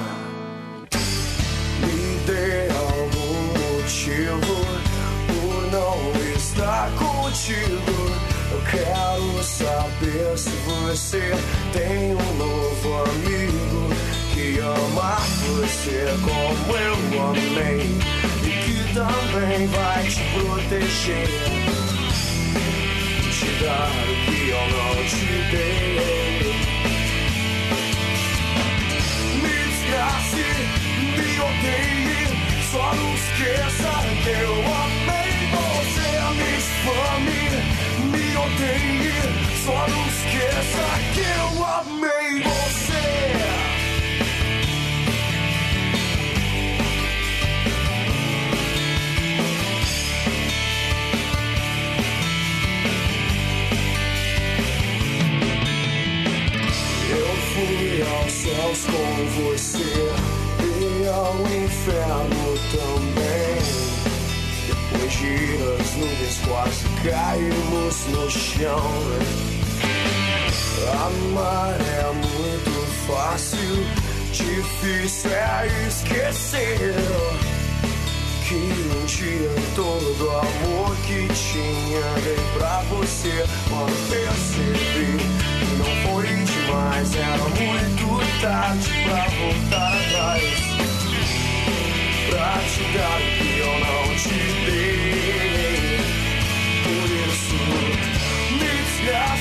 Me 1.81 2.19
dê 2.25 2.69
algum 2.69 3.79
motivo 3.79 4.55
por 5.27 5.71
não 5.71 6.35
estar 6.35 6.89
contigo. 6.91 8.28
Eu 8.51 8.61
quero 8.71 9.43
saber 9.43 10.37
se 10.37 10.49
você 10.49 11.31
tem 11.71 12.15
um 12.15 12.33
novo 12.37 13.03
amigo 13.03 13.89
que 14.33 14.59
ama 14.59 15.17
você 15.45 16.07
como 16.21 16.75
eu 16.75 16.97
amei 17.29 17.81
e 18.43 18.49
que 18.63 18.93
também 18.93 19.67
vai 19.67 20.03
te 20.03 20.23
proteger, 20.33 21.27
te 23.31 23.49
dar 23.63 23.91
o 23.91 24.15
que 24.25 24.39
eu 24.49 24.63
não 24.71 24.95
te 25.05 25.29
dei. 25.51 26.49
Me 29.41 29.55
desgrace, 29.69 30.47
me 31.17 31.31
odeie, 31.49 32.21
só 32.71 32.85
não 32.95 33.09
esqueça 33.13 33.91
que 34.23 34.29
eu 34.29 34.55
amei 34.55 35.31
você. 35.51 36.09
Me 36.35 36.49
odeie, 36.49 37.18
só 39.65 39.87
não 39.87 40.07
esqueça 40.07 40.85
que 41.13 41.21
eu 41.21 41.63
amei 41.63 42.43
você. 42.43 43.05
Eu 57.11 57.29
fui 57.53 58.01
aos 58.01 58.31
céus 58.31 58.85
com 58.85 59.09
você 59.41 59.91
e 60.63 61.07
ao 61.07 61.35
inferno 61.63 62.47
também. 62.71 63.28
Depois 65.19 65.49
de 65.49 65.81
as 65.81 65.95
nuvens 65.95 66.39
quase 66.47 66.85
caímos 67.03 68.05
no 68.07 68.29
chão. 68.29 68.91
Amar 71.05 71.77
é 71.81 72.11
muito 72.13 72.71
fácil, 73.05 73.85
difícil 74.31 75.31
é 75.31 75.87
esquecer. 75.87 76.95
Que 78.47 78.55
um 78.55 79.05
dia 79.05 79.55
todo 79.75 80.29
amor 80.31 80.95
que 81.05 81.27
tinha 81.27 82.01
dei 82.23 82.39
pra 82.57 82.81
você 82.89 83.45
Quando 83.69 84.09
percebi 84.09 85.17
que 85.59 85.75
não 85.77 85.91
foi 86.01 86.25
demais 86.25 87.15
Era 87.15 87.43
muito 87.43 88.41
tarde 88.41 88.89
pra 89.03 89.23
voltar 89.37 89.93
atrás 89.99 90.49
Pra 92.27 92.53
te 92.57 92.83
dar 92.97 93.19
o 93.19 93.23
que 93.37 93.59
eu 93.59 93.73
não 93.79 94.15
te 94.15 94.71
dei 94.71 94.98
me 99.01 99.38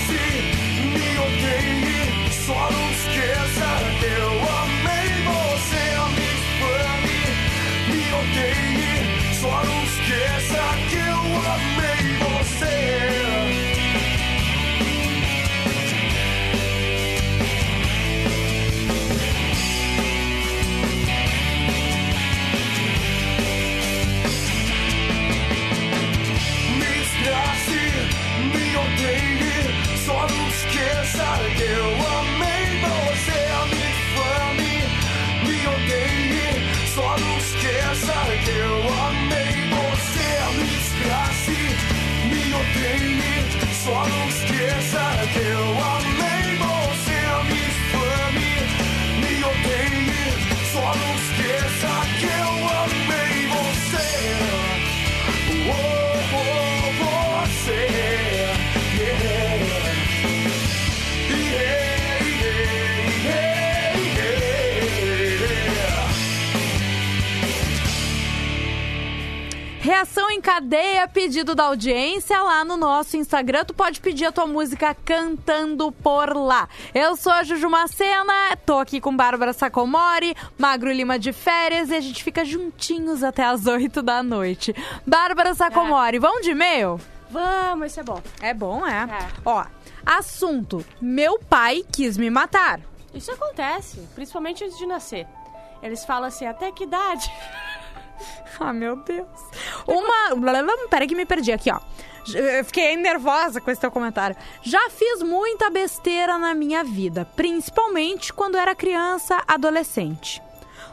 Cadeia, 70.41 71.07
pedido 71.09 71.55
da 71.55 71.65
audiência 71.65 72.41
lá 72.43 72.65
no 72.65 72.77
nosso 72.77 73.17
Instagram. 73.17 73.65
Tu 73.65 73.75
pode 73.75 74.01
pedir 74.01 74.27
a 74.27 74.33
tua 74.33 74.47
música 74.47 74.95
cantando 75.05 75.91
por 75.93 76.37
lá. 76.37 76.69
Eu 76.95 77.17
sou 77.17 77.33
a 77.33 77.43
Juju 77.43 77.69
Macena, 77.69 78.57
tô 78.65 78.79
aqui 78.79 79.01
com 79.01 79.17
Bárbara 79.17 79.53
Sacomori, 79.53 80.35
Magro 80.57 80.93
Lima 80.93 81.19
de 81.19 81.33
férias 81.33 81.91
e 81.91 81.95
a 81.95 82.01
gente 82.01 82.23
fica 82.23 82.45
juntinhos 82.45 83.23
até 83.23 83.45
as 83.45 83.67
8 83.69 84.01
da 84.03 84.23
noite. 84.23 84.75
Bárbara 85.07 85.55
Sacomori, 85.55 86.19
vamos 86.19 86.43
de 86.43 86.51
e-mail? 86.51 87.01
Vamos, 87.31 87.89
isso 87.93 88.01
é 88.01 88.03
bom. 88.03 88.23
É 88.41 88.55
bom, 88.55 88.87
é? 88.87 89.07
Ó, 89.45 89.65
assunto: 90.07 90.85
Meu 91.01 91.39
pai 91.39 91.85
quis 91.93 92.17
me 92.17 92.31
matar. 92.31 92.81
Isso 93.15 93.31
acontece, 93.33 94.01
principalmente 94.15 94.65
antes 94.65 94.79
de 94.79 94.87
nascer. 94.87 95.27
Eles 95.83 96.05
falam 96.05 96.29
assim, 96.29 96.47
até 96.47 96.73
que 96.73 96.85
idade? 96.85 97.31
Ah, 98.61 98.73
meu 98.73 98.97
Deus. 98.97 99.29
Uma. 99.87 100.89
Peraí 100.91 101.07
que 101.07 101.15
me 101.15 101.25
perdi 101.25 101.53
aqui, 101.53 101.71
ó. 101.71 101.79
Eu 102.35 102.65
fiquei 102.65 102.97
nervosa 102.97 103.61
com 103.61 103.71
esse 103.71 103.81
teu 103.81 103.91
comentário. 103.91 104.37
Já 104.63 104.91
fiz 104.91 105.23
muita 105.23 105.71
besteira 105.71 106.37
na 106.39 106.55
minha 106.55 106.83
vida, 106.83 107.25
principalmente 107.37 108.33
quando 108.33 108.59
era 108.59 108.75
criança, 108.75 109.43
adolescente. 109.47 110.43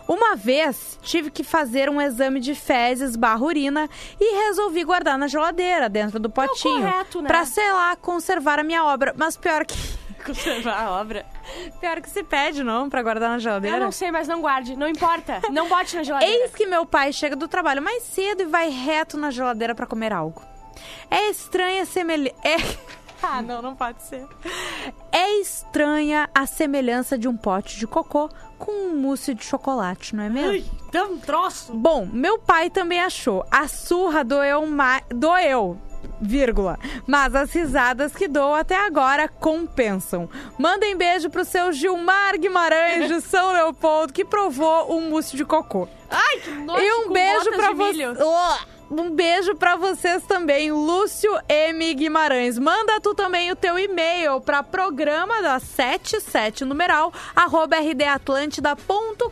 Uma 0.08 0.36
vez 0.36 1.00
tive 1.02 1.32
que 1.32 1.44
fazer 1.44 1.90
um 1.90 2.00
exame 2.00 2.40
de 2.40 2.54
fezes 2.54 3.16
barra 3.16 3.44
urina 3.44 3.90
e 4.20 4.46
resolvi 4.46 4.84
guardar 4.84 5.18
na 5.18 5.28
geladeira, 5.28 5.90
dentro 5.90 6.20
do 6.20 6.30
potinho. 6.30 6.82
correto, 6.82 7.22
né? 7.22 7.28
Pra, 7.28 7.44
sei 7.46 7.72
lá, 7.72 7.96
conservar 7.96 8.60
a 8.60 8.64
minha 8.64 8.86
obra. 8.86 9.14
Mas 9.18 9.36
pior 9.36 9.66
que. 9.66 9.76
Conservar 10.26 10.84
a 10.84 10.92
obra. 10.92 11.26
Pior 11.80 12.02
que 12.02 12.10
se 12.10 12.24
pede, 12.24 12.64
não, 12.64 12.90
pra 12.90 13.04
guardar 13.04 13.30
na 13.30 13.38
geladeira. 13.38 13.78
Eu 13.78 13.84
não 13.84 13.92
sei, 13.92 14.12
mas 14.12 14.28
não 14.28 14.42
guarde. 14.42 14.76
Não 14.76 14.88
importa. 14.88 15.42
Não 15.52 15.70
bote 15.70 15.96
na 15.96 16.04
geladeira. 16.04 16.44
Eis 16.44 16.56
que 16.56 16.66
meu 16.66 16.86
pai 16.86 17.14
chega 17.14 17.36
do 17.36 17.48
trabalho 17.48 17.82
mais 17.82 18.04
cedo 18.04 18.42
e 18.42 18.46
vai 18.46 18.70
reto 18.70 19.18
na 19.18 19.30
geladeira 19.30 19.76
pra 19.76 19.86
comer 19.86 20.12
algo. 20.12 20.42
É 21.10 21.30
estranha 21.30 21.86
semelhança. 21.86 22.36
É... 22.44 22.56
ah, 23.22 23.42
não, 23.42 23.62
não 23.62 23.76
pode 23.76 24.02
ser. 24.04 24.26
É 25.12 25.40
estranha 25.40 26.30
a 26.34 26.46
semelhança 26.46 27.18
de 27.18 27.28
um 27.28 27.38
pote 27.38 27.78
de 27.78 27.86
cocô 27.86 28.30
com 28.58 28.72
um 28.72 28.98
mousse 28.98 29.34
de 29.34 29.44
chocolate, 29.44 30.16
não 30.16 30.24
é 30.24 30.30
mesmo? 30.30 30.52
Ai, 30.52 30.66
dá 30.92 31.04
um 31.04 31.18
troço. 31.18 31.74
Bom, 31.74 32.08
meu 32.12 32.40
pai 32.40 32.70
também 32.70 33.00
achou. 33.00 33.46
A 33.52 33.68
surra 33.68 34.24
doeu 34.24 34.66
mais. 34.66 35.04
Doeu. 35.10 35.78
Vírgula. 36.22 36.78
Mas 37.08 37.36
as 37.36 37.52
risadas 37.52 38.14
que 38.14 38.28
dou 38.28 38.54
até 38.54 38.76
agora 38.86 39.28
compensam. 39.28 40.30
Mandem 40.58 40.96
beijo 40.96 41.30
pro 41.30 41.46
seu 41.46 41.72
Gilmar 41.72 42.38
Guimarães 42.38 43.08
de 43.08 43.22
São 43.22 43.54
Leopoldo, 43.54 44.14
que 44.14 44.26
provou 44.26 44.96
um 44.96 45.10
mousse 45.10 45.36
de 45.36 45.46
cocô. 45.46 45.88
Ai, 46.10 46.40
que 46.40 46.52
nojo 46.52 46.82
E 46.82 46.94
um 46.94 47.12
beijo 47.12 47.52
pra 47.52 47.74
milho. 47.74 48.16
Um 48.90 49.10
beijo 49.10 49.56
pra 49.56 49.76
vocês 49.76 50.24
também, 50.26 50.72
Lúcio 50.72 51.32
M. 51.50 51.94
Guimarães. 51.96 52.60
Manda 52.60 53.00
tu 53.02 53.16
também 53.16 53.52
o 53.52 53.56
teu 53.56 53.80
e-mail 53.80 54.40
pra 54.40 54.62
programa 54.62 55.42
da 55.42 55.60
77 55.60 56.64
numeral 56.64 57.12
arroba 57.36 57.78
rdatlântida.com.br. 57.78 59.30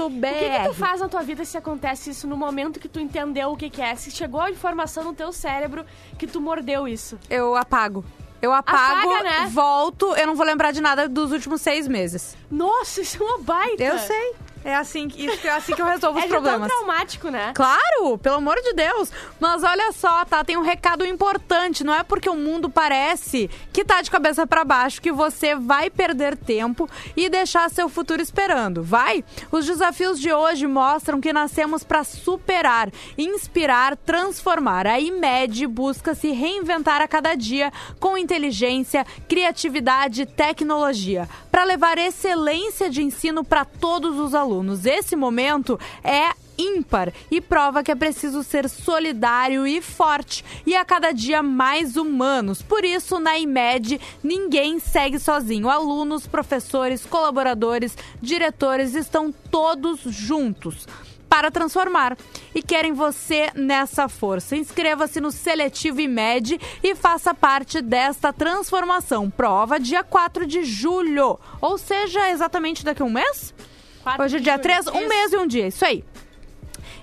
O 0.00 0.20
que, 0.20 0.50
que 0.50 0.68
tu 0.68 0.74
faz 0.74 1.00
na 1.00 1.08
tua 1.08 1.22
vida 1.22 1.44
se 1.44 1.56
acontece 1.58 2.10
isso 2.10 2.26
no 2.26 2.36
momento 2.36 2.80
que 2.80 2.88
tu 2.88 2.98
entendeu 2.98 3.50
o 3.50 3.56
que, 3.56 3.68
que 3.68 3.82
é? 3.82 3.94
Se 3.94 4.10
chegou 4.10 4.40
a 4.40 4.50
informação 4.50 5.04
no 5.04 5.12
teu 5.14 5.32
cérebro 5.32 5.84
que 6.18 6.26
tu 6.26 6.40
mordeu 6.40 6.88
isso. 6.88 7.18
Eu 7.28 7.54
apago. 7.54 8.04
Eu 8.40 8.52
apago, 8.52 9.08
Apaga, 9.12 9.22
né? 9.22 9.50
volto, 9.52 10.16
eu 10.16 10.26
não 10.26 10.34
vou 10.34 10.44
lembrar 10.44 10.72
de 10.72 10.80
nada 10.80 11.08
dos 11.08 11.30
últimos 11.30 11.60
seis 11.60 11.86
meses. 11.86 12.36
Nossa, 12.50 13.00
isso 13.00 13.22
é 13.22 13.24
uma 13.24 13.38
baita. 13.38 13.84
Eu 13.84 13.98
sei. 14.00 14.34
É 14.64 14.74
assim, 14.76 15.08
que- 15.08 15.24
isso, 15.26 15.46
é 15.46 15.50
assim 15.50 15.74
que 15.74 15.82
eu 15.82 15.86
resolvo 15.86 16.18
os 16.18 16.24
é 16.24 16.26
de 16.28 16.32
tão 16.32 16.42
problemas. 16.42 16.68
traumático, 16.68 17.28
né? 17.30 17.52
Claro, 17.54 18.16
pelo 18.18 18.36
amor 18.36 18.56
de 18.62 18.72
Deus. 18.74 19.10
Mas 19.40 19.62
olha 19.62 19.90
só, 19.92 20.24
tá? 20.24 20.44
Tem 20.44 20.56
um 20.56 20.62
recado 20.62 21.04
importante. 21.04 21.82
Não 21.84 21.92
é 21.94 22.02
porque 22.02 22.28
o 22.30 22.36
mundo 22.36 22.70
parece 22.70 23.50
que 23.72 23.84
tá 23.84 24.00
de 24.02 24.10
cabeça 24.10 24.46
pra 24.46 24.64
baixo 24.64 25.00
que 25.02 25.10
você 25.12 25.54
vai 25.54 25.90
perder 25.90 26.36
tempo 26.36 26.88
e 27.16 27.28
deixar 27.28 27.68
seu 27.70 27.88
futuro 27.88 28.22
esperando. 28.22 28.82
Vai? 28.82 29.24
Os 29.50 29.66
desafios 29.66 30.20
de 30.20 30.32
hoje 30.32 30.66
mostram 30.66 31.20
que 31.20 31.32
nascemos 31.32 31.82
pra 31.82 32.04
superar, 32.04 32.90
inspirar, 33.18 33.96
transformar. 33.96 34.86
A 34.86 35.00
IMED 35.00 35.66
busca 35.66 36.14
se 36.14 36.30
reinventar 36.30 37.00
a 37.00 37.08
cada 37.08 37.34
dia 37.34 37.72
com 37.98 38.16
inteligência, 38.16 39.04
criatividade 39.28 40.22
e 40.22 40.26
tecnologia 40.26 41.28
para 41.50 41.64
levar 41.64 41.98
excelência 41.98 42.88
de 42.88 43.02
ensino 43.02 43.44
para 43.44 43.64
todos 43.64 44.18
os 44.18 44.34
alunos. 44.34 44.51
Esse 44.84 45.16
momento 45.16 45.78
é 46.04 46.32
ímpar 46.58 47.12
e 47.30 47.40
prova 47.40 47.82
que 47.82 47.90
é 47.90 47.94
preciso 47.94 48.42
ser 48.42 48.68
solidário 48.68 49.66
e 49.66 49.80
forte 49.80 50.44
e 50.66 50.76
a 50.76 50.84
cada 50.84 51.12
dia 51.12 51.42
mais 51.42 51.96
humanos. 51.96 52.62
Por 52.62 52.84
isso, 52.84 53.18
na 53.18 53.38
IMED, 53.38 54.00
ninguém 54.22 54.78
segue 54.78 55.18
sozinho. 55.18 55.68
Alunos, 55.68 56.26
professores, 56.26 57.06
colaboradores, 57.06 57.96
diretores 58.20 58.94
estão 58.94 59.32
todos 59.50 60.00
juntos 60.02 60.86
para 61.28 61.50
transformar 61.50 62.14
e 62.54 62.60
querem 62.60 62.92
você 62.92 63.50
nessa 63.54 64.06
força. 64.06 64.54
Inscreva-se 64.54 65.18
no 65.18 65.30
Seletivo 65.30 66.02
IMED 66.02 66.60
e 66.82 66.94
faça 66.94 67.32
parte 67.32 67.80
desta 67.80 68.34
transformação. 68.34 69.30
Prova 69.30 69.80
dia 69.80 70.04
4 70.04 70.46
de 70.46 70.62
julho, 70.62 71.38
ou 71.58 71.78
seja, 71.78 72.28
exatamente 72.28 72.84
daqui 72.84 73.00
a 73.00 73.06
um 73.06 73.10
mês? 73.10 73.54
Quatro 74.02 74.24
Hoje 74.24 74.36
é 74.36 74.40
dia 74.40 74.54
julho. 74.54 74.62
3, 74.62 74.86
um 74.88 75.08
mês 75.08 75.32
e 75.32 75.36
um 75.36 75.46
dia, 75.46 75.68
isso 75.68 75.84
aí. 75.84 76.04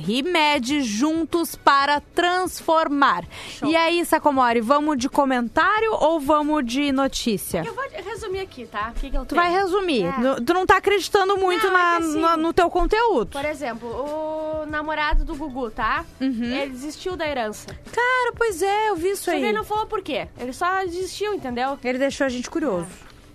IMED 0.08 0.82
juntos 0.82 1.56
para 1.56 2.00
transformar. 2.00 3.24
E 3.66 3.76
aí, 3.76 4.04
Sacomori, 4.06 4.62
vamos 4.62 4.98
de 4.98 5.10
comentário 5.10 5.92
ou 5.94 6.20
vamos 6.20 6.66
de 6.66 6.92
notícia? 6.92 7.64
Eu 7.66 7.74
vou 7.74 7.84
resumir 8.06 8.40
aqui, 8.40 8.66
tá? 8.66 8.94
O 8.96 9.00
que, 9.00 9.10
que 9.10 9.18
eu 9.18 9.26
Tu 9.26 9.36
vai 9.36 9.52
resumir. 9.52 10.06
É. 10.06 10.14
Tu 10.46 10.54
não 10.54 10.66
tá 10.66 10.78
acreditando 10.78 11.38
muito 11.38 11.66
Não, 11.68 11.74
na- 11.74 11.94
é 11.94 11.98
assim- 11.98 12.20
na- 12.22 12.38
no 12.38 12.54
teu 12.54 12.70
conteúdo. 12.70 13.32
Por 13.32 13.46
exemplo, 13.46 13.88
o 13.90 14.66
namorado 14.66 15.26
do 15.26 15.36
Gugu, 15.36 15.70
tá? 15.72 16.06
Uhum. 16.20 16.44
Ele 16.44 16.72
desistiu 16.72 17.16
da 17.16 17.28
herança. 17.28 17.68
Cara, 17.92 18.34
pois 18.38 18.62
é, 18.62 18.90
eu 18.90 18.96
vi 18.96 19.10
isso 19.12 19.26
Só 19.26 19.32
aí. 19.32 19.44
ele 19.44 19.54
não 19.54 19.64
falou 19.64 19.86
por 19.88 20.02
quê. 20.02 20.28
Ele 20.40 20.54
só 20.54 20.84
desistiu, 20.86 21.34
entendeu? 21.34 21.78
Ele 21.84 21.98
deixou 21.98 22.26
a 22.26 22.30
gente 22.30 22.50
curioso. 22.50 22.88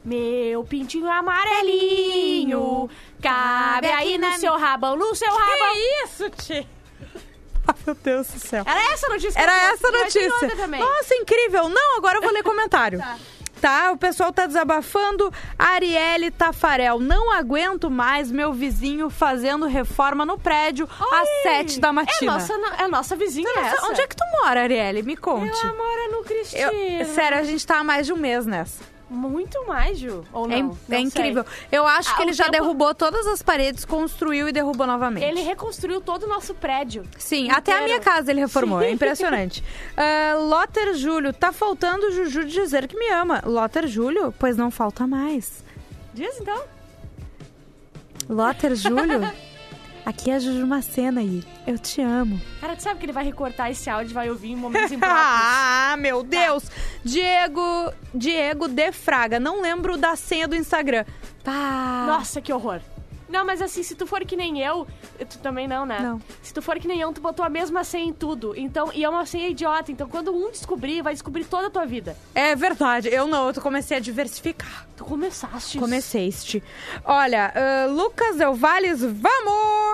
Meu 0.07 0.63
pintinho 0.63 1.11
amarelinho, 1.11 2.89
cabe 3.21 3.89
aí 3.89 4.17
no 4.17 4.33
seu 4.35 4.57
rabão, 4.57 4.95
no 4.97 5.13
seu 5.17 5.29
rabão. 5.29 5.75
isso, 6.05 6.31
Ti? 6.31 6.67
Ah, 7.67 7.75
meu 7.85 7.97
Deus 7.97 8.29
do 8.29 8.39
céu. 8.39 8.63
Era 8.65 8.93
essa 8.93 9.09
a 9.09 9.11
notícia? 9.11 9.33
que 9.33 9.39
Era 9.41 9.73
essa 9.73 9.89
a 9.89 9.91
notícia. 9.91 10.31
Nossa, 10.79 11.15
incrível. 11.17 11.69
Não, 11.69 11.97
agora 11.97 12.19
eu 12.19 12.23
vou 12.23 12.33
ler 12.33 12.45
comentário. 12.45 13.01
Tá. 13.59 13.87
Tá, 13.87 13.91
o 13.91 13.97
pessoal 13.97 14.31
tá 14.35 14.47
desabafando. 14.47 15.33
Arielle 15.59 16.31
Tafarel, 16.31 17.01
não 17.01 17.33
aguento 17.33 17.91
mais 17.91 18.31
meu 18.31 18.53
vizinho 18.53 19.09
fazendo 19.09 19.65
reforma 19.67 20.27
no 20.27 20.39
prédio 20.39 20.87
às 21.01 21.29
Oi! 21.29 21.43
sete 21.43 21.81
da 21.81 21.91
matina. 21.91 22.33
É 22.33 22.35
nossa, 22.35 22.53
é 22.83 22.87
nossa 22.87 23.17
vizinha 23.17 23.49
Nossa, 23.55 23.77
essa. 23.77 23.87
Onde 23.87 24.01
é 24.03 24.07
que 24.07 24.15
tu 24.15 24.25
mora, 24.43 24.61
Arielle? 24.63 25.03
Me 25.03 25.17
conte. 25.17 25.59
Ela 25.65 25.73
mora 25.73 26.09
no 26.11 26.23
Cristina. 26.23 26.71
Eu- 26.71 27.07
sério, 27.07 27.39
a 27.39 27.43
gente 27.45 27.67
tá 27.67 27.79
há 27.79 27.85
mais 27.85 28.07
de 28.07 28.13
um 28.13 28.17
mês 28.17 28.45
nessa. 28.45 28.85
Muito 29.09 29.65
mais, 29.69 29.99
Ju. 29.99 30.25
Ou 30.33 30.49
não? 30.49 30.57
É, 30.57 30.63
Não 30.63 30.77
é 30.91 30.99
incrível. 30.99 31.45
Eu 31.71 31.87
acho 31.87 32.11
Ah, 32.11 32.17
que 32.17 32.23
ele 32.23 32.33
já 32.33 32.45
tempo- 32.47 32.65
derrubou 32.65 32.93
todas 32.93 33.25
as 33.29 33.41
paredes, 33.41 33.85
construiu 33.85 34.49
e 34.49 34.53
derrubou 34.53 34.85
novamente. 34.85 35.23
Ele 35.25 35.43
reconstruiu 35.43 36.01
todo 36.01 36.25
o 36.25 36.29
nosso 36.29 36.55
prédio. 36.57 37.05
Sim, 37.17 37.49
até 37.51 37.79
a 37.79 37.83
minha 37.83 38.01
casa 38.01 38.33
ele 38.33 38.41
reformou. 38.41 38.81
É 38.83 38.89
Sim. 38.89 38.95
impressionante. 38.95 39.63
Ah, 39.97 40.35
Lotter 40.39 40.95
Júlio, 40.95 41.33
tá 41.33 41.53
faltando 41.53 42.07
o 42.07 42.11
Juju 42.11 42.45
dizer 42.45 42.87
que 42.89 42.99
me 42.99 43.09
ama. 43.11 43.41
Lotter 43.47 43.87
Júlio, 43.87 44.35
pois 44.39 44.57
não 44.57 44.71
falta 44.71 45.07
mais. 45.07 45.65
Diz 46.13 46.39
então. 46.41 46.63
Lotter 48.29 48.75
Júlio, 48.75 49.21
aqui 50.05 50.31
é 50.31 50.35
a 50.35 50.39
Juju 50.41 50.67
Macena 50.67 51.21
aí. 51.21 51.45
Eu 51.67 51.79
te 51.79 52.01
amo. 52.03 52.41
Sabe 52.79 52.99
que 53.01 53.07
ele 53.07 53.13
vai 53.13 53.25
recortar 53.25 53.71
esse 53.71 53.89
áudio 53.89 54.11
e 54.11 54.15
vai 54.15 54.31
ouvir 54.31 54.53
em 54.53 54.57
momentos 54.57 54.91
impróprios. 54.93 55.23
Ah, 55.25 55.97
meu 55.99 56.23
Deus! 56.23 56.65
Diego, 57.05 57.93
Diego 58.15 58.69
de 58.69 58.93
Fraga, 58.93 59.41
não 59.41 59.61
lembro 59.61 59.97
da 59.97 60.17
senha 60.17 60.47
do 60.47 60.57
Instagram. 60.57 61.05
Pá. 61.43 62.05
Nossa, 62.07 62.41
que 62.41 62.53
horror. 62.53 62.81
Não, 63.29 63.45
mas 63.45 63.61
assim, 63.61 63.83
se 63.83 63.95
tu 63.95 64.07
for 64.07 64.25
que 64.25 64.37
nem 64.37 64.61
eu, 64.63 64.87
tu 65.29 65.39
também 65.39 65.67
não, 65.67 65.85
né? 65.85 65.99
Não. 66.01 66.21
Se 66.43 66.55
tu 66.55 66.63
for 66.63 66.79
que 66.79 66.87
nem 66.87 67.01
eu, 67.01 67.13
tu 67.13 67.21
botou 67.21 67.45
a 67.45 67.49
mesma 67.49 67.83
senha 67.83 68.05
em 68.05 68.13
tudo. 68.13 68.55
Então, 68.57 68.91
e 68.95 69.05
é 69.05 69.09
uma 69.09 69.27
senha 69.27 69.49
idiota. 69.49 69.91
Então, 69.91 70.09
quando 70.09 70.33
um 70.33 70.51
descobrir, 70.51 71.03
vai 71.03 71.13
descobrir 71.13 71.45
toda 71.45 71.67
a 71.67 71.71
tua 71.71 71.85
vida. 71.85 72.17
É 72.35 72.55
verdade, 72.55 73.09
eu 73.09 73.27
não, 73.27 73.49
eu 73.49 73.61
comecei 73.61 73.97
a 73.97 74.01
diversificar. 74.01 74.87
Tu 74.97 75.05
começaste. 75.05 75.79
Comeceste. 75.79 76.63
Olha, 77.05 77.53
ah, 77.55 77.87
Lucas 77.87 78.37
Del 78.37 78.55
vamos! 78.55 79.15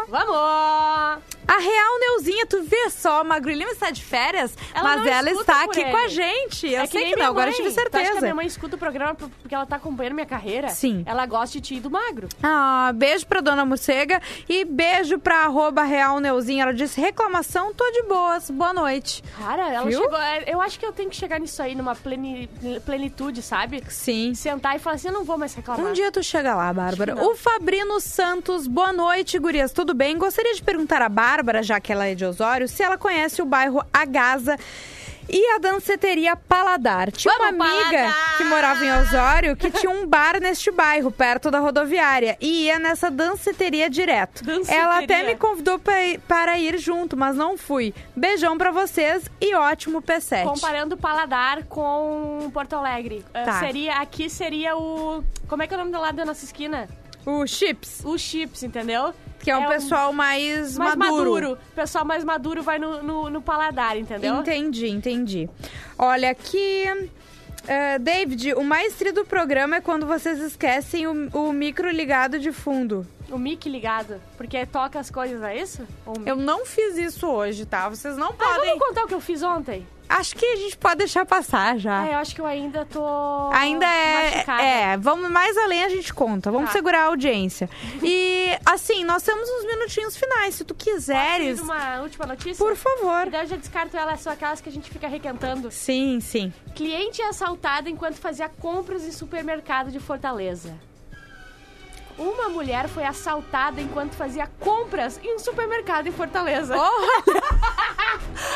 Vamos! 0.08 1.22
A 1.54 1.58
Real 1.58 1.98
Neuzinha, 2.00 2.46
tu 2.46 2.62
vê 2.62 2.88
só, 2.88 3.20
a 3.20 3.24
Magro 3.24 3.50
Lima 3.52 3.70
está 3.72 3.90
de 3.90 4.02
férias, 4.02 4.54
Ela 4.74 4.96
mas 4.96 5.06
ela 5.06 5.30
está 5.30 5.64
aqui 5.64 5.80
ele. 5.80 5.90
com 5.90 5.96
a 5.98 6.08
gente. 6.08 6.66
Eu 6.70 6.80
É 6.80 6.86
sei 6.86 7.04
que 7.10 7.14
minha 7.16 7.24
não, 7.26 7.32
agora 7.32 7.50
eu 7.50 7.54
tive 7.54 7.68
Tu 7.70 7.78
acha 7.78 7.90
que 7.90 7.96
a 7.96 8.00
certeza. 8.00 8.20
minha 8.22 8.34
mãe 8.34 8.46
escuta 8.46 8.76
o 8.76 8.78
programa 8.78 9.14
porque 9.14 9.54
ela 9.54 9.66
tá 9.66 9.76
acompanhando 9.76 10.14
minha 10.14 10.26
carreira? 10.26 10.68
Sim. 10.70 11.02
Ela 11.06 11.26
gosta 11.26 11.52
de 11.52 11.60
ti 11.60 11.74
e 11.74 11.80
do 11.80 11.90
magro. 11.90 12.28
Ah, 12.42 12.90
beijo 12.94 13.26
pra 13.26 13.40
Dona 13.42 13.64
Morcega 13.66 14.20
e 14.48 14.64
beijo 14.64 15.18
pra 15.18 15.44
arroba 15.44 15.82
Real 15.82 16.20
Neuzinha. 16.20 16.62
Ela 16.62 16.72
disse, 16.74 16.98
reclamação, 17.00 17.74
tô 17.74 17.84
de 17.90 18.02
boas, 18.04 18.50
boa 18.50 18.72
noite. 18.72 19.22
Cara, 19.38 19.68
ela 19.74 19.86
Viu? 19.88 20.00
chegou. 20.00 20.18
é, 20.18 20.44
Eu 20.46 20.60
acho 20.60 20.78
que 20.78 20.86
eu 20.86 20.92
tenho 20.92 21.10
que 21.10 21.16
chegar 21.16 21.38
nisso 21.38 21.62
aí, 21.62 21.74
numa 21.74 21.94
pleni- 21.94 22.48
plenitude, 22.86 23.42
sabe? 23.42 23.82
Sim. 23.88 24.34
Sentar 24.34 24.76
e 24.76 24.78
falar 24.78 24.96
assim: 24.96 25.08
eu 25.08 25.14
não 25.14 25.24
vou 25.24 25.36
mais 25.36 25.54
reclamar. 25.54 25.84
Um 25.84 25.92
dia 25.92 26.10
tu 26.10 26.22
chega 26.22 26.54
lá, 26.54 26.72
Bárbara. 26.72 27.12
Acho 27.12 27.20
que. 27.22 27.28
O 27.28 27.36
Fabrino 27.36 28.00
Santos, 28.00 28.66
boa 28.66 28.92
noite, 28.92 29.38
gurias. 29.38 29.72
Tudo 29.72 29.92
bem? 29.92 30.16
Gostaria 30.16 30.54
de 30.54 30.62
perguntar 30.62 31.02
à 31.02 31.08
Bárbara, 31.08 31.41
já 31.62 31.80
que 31.80 31.92
ela 31.92 32.06
é 32.06 32.14
de 32.14 32.24
Osório, 32.24 32.68
se 32.68 32.82
ela 32.82 32.96
conhece 32.98 33.40
o 33.42 33.44
bairro 33.44 33.82
Agaza 33.92 34.56
e 35.28 35.54
a 35.54 35.58
danceteria 35.58 36.34
Paladar. 36.36 37.10
Tinha 37.12 37.32
Vamos, 37.38 37.54
uma 37.54 37.64
amiga 37.64 37.90
Paladar! 37.90 38.36
que 38.36 38.44
morava 38.44 38.84
em 38.84 38.92
Osório 39.00 39.56
que 39.56 39.70
tinha 39.70 39.90
um 39.90 40.04
bar 40.06 40.40
neste 40.40 40.70
bairro, 40.72 41.12
perto 41.12 41.48
da 41.50 41.60
rodoviária, 41.60 42.36
e 42.40 42.64
ia 42.64 42.78
nessa 42.78 43.08
danceteria 43.10 43.88
direto. 43.88 44.44
Danceteria. 44.44 44.82
Ela 44.82 44.98
até 44.98 45.22
me 45.22 45.36
convidou 45.36 45.78
pra 45.78 46.02
ir- 46.04 46.18
para 46.20 46.58
ir 46.58 46.76
junto, 46.78 47.16
mas 47.16 47.36
não 47.36 47.56
fui. 47.56 47.94
Beijão 48.16 48.58
pra 48.58 48.72
vocês 48.72 49.24
e 49.40 49.54
ótimo 49.54 50.02
P7. 50.02 50.42
Comparando 50.44 50.96
o 50.96 50.98
paladar 50.98 51.64
com 51.64 52.50
Porto 52.52 52.74
Alegre. 52.74 53.24
Uh, 53.28 53.44
Tá. 53.44 53.60
Seria, 53.60 53.98
aqui 53.98 54.28
seria 54.28 54.76
o. 54.76 55.22
Como 55.48 55.62
é 55.62 55.66
que 55.68 55.72
é 55.72 55.76
o 55.76 55.80
nome 55.80 55.92
do 55.92 56.00
lado 56.00 56.16
da 56.16 56.24
nossa 56.24 56.44
esquina? 56.44 56.88
O 57.24 57.46
Chips, 57.46 58.00
O 58.04 58.18
Chips, 58.18 58.64
entendeu? 58.64 59.14
Que 59.42 59.50
é 59.50 59.54
É 59.54 59.58
um- 59.58 59.68
pessoal 59.68 60.12
mais, 60.12 60.78
Mais 60.78 60.94
maduro. 60.96 61.16
maduro. 61.34 61.52
O 61.52 61.74
pessoal 61.74 62.04
mais 62.06 62.24
maduro 62.24 62.62
vai 62.62 62.78
no, 62.78 63.02
no, 63.02 63.28
no 63.28 63.42
paladar, 63.42 63.98
entendeu? 63.98 64.36
Entendi, 64.36 64.88
entendi. 64.88 65.50
Olha 65.98 66.30
aqui. 66.30 66.84
É, 67.66 67.96
David, 67.98 68.54
o 68.54 68.64
mais 68.64 68.94
tri 68.94 69.12
do 69.12 69.24
programa 69.24 69.76
é 69.76 69.80
quando 69.80 70.04
vocês 70.06 70.40
esquecem 70.40 71.06
o, 71.06 71.28
o 71.32 71.52
micro 71.52 71.88
ligado 71.90 72.38
de 72.38 72.50
fundo. 72.50 73.06
O 73.32 73.38
mic 73.38 73.66
ligado. 73.68 74.20
Porque 74.36 74.64
toca 74.66 75.00
as 75.00 75.10
coisas, 75.10 75.42
é 75.42 75.56
isso? 75.56 75.86
Ou 76.06 76.14
Eu 76.26 76.36
não 76.36 76.66
fiz 76.66 76.96
isso 76.98 77.26
hoje, 77.26 77.64
tá? 77.64 77.88
Vocês 77.88 78.16
não 78.16 78.28
Ah, 78.28 78.32
podem. 78.34 78.68
vamos 78.78 78.86
contar 78.86 79.04
o 79.04 79.08
que 79.08 79.14
eu 79.14 79.20
fiz 79.20 79.42
ontem? 79.42 79.86
Acho 80.08 80.36
que 80.36 80.44
a 80.44 80.56
gente 80.56 80.76
pode 80.76 80.96
deixar 80.96 81.24
passar 81.24 81.78
já. 81.78 82.06
É, 82.06 82.12
eu 82.12 82.18
acho 82.18 82.34
que 82.34 82.40
eu 82.42 82.44
ainda 82.44 82.84
tô. 82.84 83.48
Ainda 83.54 83.86
é. 83.86 84.30
machucada. 84.34 84.62
É, 84.62 84.96
vamos 84.98 85.30
mais 85.30 85.56
além 85.56 85.82
a 85.82 85.88
gente 85.88 86.12
conta. 86.12 86.50
Vamos 86.50 86.66
Tá. 86.68 86.72
segurar 86.72 87.04
a 87.04 87.06
audiência. 87.06 87.70
E 88.02 88.48
assim, 88.66 89.02
nós 89.04 89.22
temos 89.22 89.48
uns 89.48 89.64
minutinhos 89.64 90.14
finais. 90.14 90.54
Se 90.56 90.64
tu 90.64 90.74
quiseres. 90.74 91.58
Fiz 91.58 91.60
uma 91.66 92.00
última 92.02 92.26
notícia? 92.26 92.62
Por 92.62 92.76
favor. 92.76 93.26
E 93.28 93.30
daí 93.30 93.44
eu 93.44 93.46
já 93.46 93.56
descarto 93.56 93.96
ela, 93.96 94.12
é 94.12 94.16
só 94.18 94.30
aquelas 94.32 94.60
que 94.60 94.68
a 94.68 94.72
gente 94.72 94.90
fica 94.90 95.08
requentando. 95.08 95.70
Sim, 95.70 96.20
sim. 96.20 96.52
Cliente 96.74 97.22
é 97.22 97.28
assaltada 97.28 97.88
enquanto 97.88 98.16
fazia 98.16 98.50
compras 98.50 99.04
em 99.04 99.12
supermercado 99.12 99.90
de 99.90 99.98
Fortaleza. 99.98 100.74
Uma 102.18 102.48
mulher 102.48 102.88
foi 102.88 103.04
assaltada 103.04 103.80
enquanto 103.80 104.14
fazia 104.14 104.46
compras 104.60 105.18
em 105.22 105.34
um 105.34 105.38
supermercado 105.38 106.06
em 106.06 106.12
Fortaleza. 106.12 106.74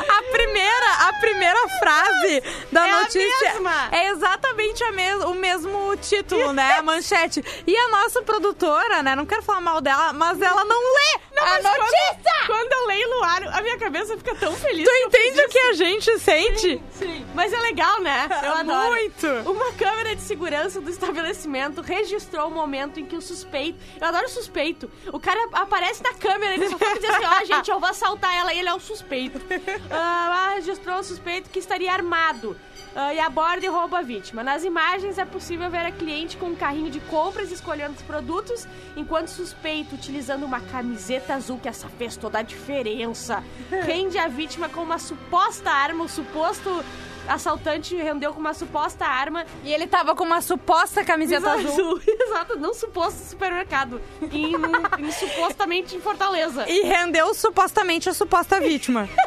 A 0.08 0.22
primeira, 0.32 0.92
a 1.08 1.12
primeira 1.14 1.68
frase 1.78 2.42
da 2.72 2.86
É 2.88 2.92
notícia 3.00 3.52
é 3.92 4.08
exatamente 4.08 4.82
a 4.84 4.92
mes 4.92 5.16
o 5.24 5.34
mesmo 5.34 5.96
título, 5.96 6.52
né? 6.52 6.74
A 6.78 6.82
manchete. 6.82 7.42
E 7.66 7.76
a 7.76 7.88
nossa 7.88 8.22
produtora, 8.22 9.02
né? 9.02 9.14
Não 9.14 9.26
quero 9.26 9.42
falar 9.42 9.60
mal 9.60 9.80
dela, 9.80 10.12
mas 10.12 10.40
ela 10.40 10.64
não 10.64 10.80
lê 10.80 11.20
a 11.38 11.44
mas 11.44 11.62
quando- 11.62 11.78
notícia! 11.78 12.46
Quando, 12.46 12.72
eu 12.72 12.86
leio 12.86 13.08
no 13.10 13.24
ar, 13.24 13.42
a 13.58 13.60
minha 13.62 13.76
cabeça 13.78 14.16
fica 14.16 14.34
tão 14.36 14.54
feliz. 14.54 14.88
Tu 14.88 14.94
entende 15.06 15.40
o 15.40 15.48
que 15.48 15.58
a 15.58 15.72
gente 15.72 16.18
sente? 16.18 16.82
Sim, 16.92 17.26
mas 17.34 17.52
é 17.52 17.58
legal, 17.58 18.00
né? 18.00 18.28
Eu 18.44 18.52
adoro. 18.56 18.88
Muito. 18.90 19.26
Uma 19.50 19.72
câmera 19.72 20.14
de 20.14 20.22
segurança 20.22 20.80
do 20.80 20.88
estabelecimento 20.90 21.80
registrou 21.82 22.48
o 22.48 22.50
momento 22.50 23.00
em 23.00 23.06
que 23.06 23.16
o 23.16 23.20
suspeito. 23.20 23.78
Eu 24.00 24.06
adoro 24.06 24.28
suspeito. 24.28 24.90
O 25.12 25.18
cara 25.18 25.48
aparece 25.52 26.02
na 26.02 26.14
câmera 26.14 26.52
e 26.54 26.58
ele 26.58 26.68
só 26.68 26.78
fica 26.78 26.94
dizendo 26.94 27.12
assim: 27.14 27.24
gente, 27.56 27.70
eu 27.70 27.80
vou 27.80 27.88
assaltar 27.88 28.34
ela 28.34 28.52
e 28.52 28.58
ele 28.58 28.68
é 28.68 28.74
o 28.74 28.80
suspeito. 28.80 29.40
Ah, 29.90 30.52
registrou 30.54 30.98
o 30.98 31.02
suspeito 31.02 31.50
que 31.50 31.58
estaria 31.58 31.92
armado. 31.92 32.56
ah, 32.94 33.12
e 33.14 33.18
aborda 33.20 33.64
e 33.64 33.68
rouba 33.68 33.98
a 33.98 34.02
vítima. 34.02 34.42
Nas 34.42 34.64
imagens 34.64 35.18
é 35.18 35.24
possível 35.24 35.70
ver 35.70 35.86
a 35.86 35.92
cliente 35.92 36.36
com 36.36 36.46
um 36.46 36.56
carrinho 36.56 36.90
de 36.90 37.00
compras 37.00 37.50
escolhendo 37.50 37.94
os 37.94 38.02
produtos, 38.02 38.66
enquanto 38.96 39.28
o 39.28 39.30
suspeito, 39.30 39.94
utilizando 39.94 40.44
uma 40.44 40.60
camiseta 40.60 41.34
azul, 41.34 41.58
que 41.58 41.68
essa 41.68 41.88
fez 41.88 42.16
toda 42.16 42.38
a 42.38 42.42
diferença, 42.42 43.42
rende 43.84 44.18
a 44.18 44.28
vítima 44.28 44.68
com 44.68 44.82
uma 44.82 44.98
suposta 44.98 45.70
arma, 45.70 46.04
o 46.04 46.08
suposto 46.08 46.84
assaltante 47.28 47.94
rendeu 47.96 48.32
com 48.32 48.40
uma 48.40 48.54
suposta 48.54 49.04
arma. 49.04 49.44
E 49.64 49.72
ele 49.72 49.86
tava 49.86 50.14
com 50.14 50.24
uma 50.24 50.40
suposta 50.40 51.04
camiseta 51.04 51.50
azul. 51.52 52.00
Exato, 52.06 52.58
não 52.58 52.74
suposto 52.74 53.18
supermercado. 53.24 54.00
Em, 54.32 54.52
em- 54.54 55.10
supostamente 55.12 55.96
em 55.96 56.00
Fortaleza. 56.00 56.68
E 56.68 56.82
rendeu 56.82 57.34
supostamente 57.34 58.08
a 58.08 58.14
suposta 58.14 58.60
vítima. 58.60 59.08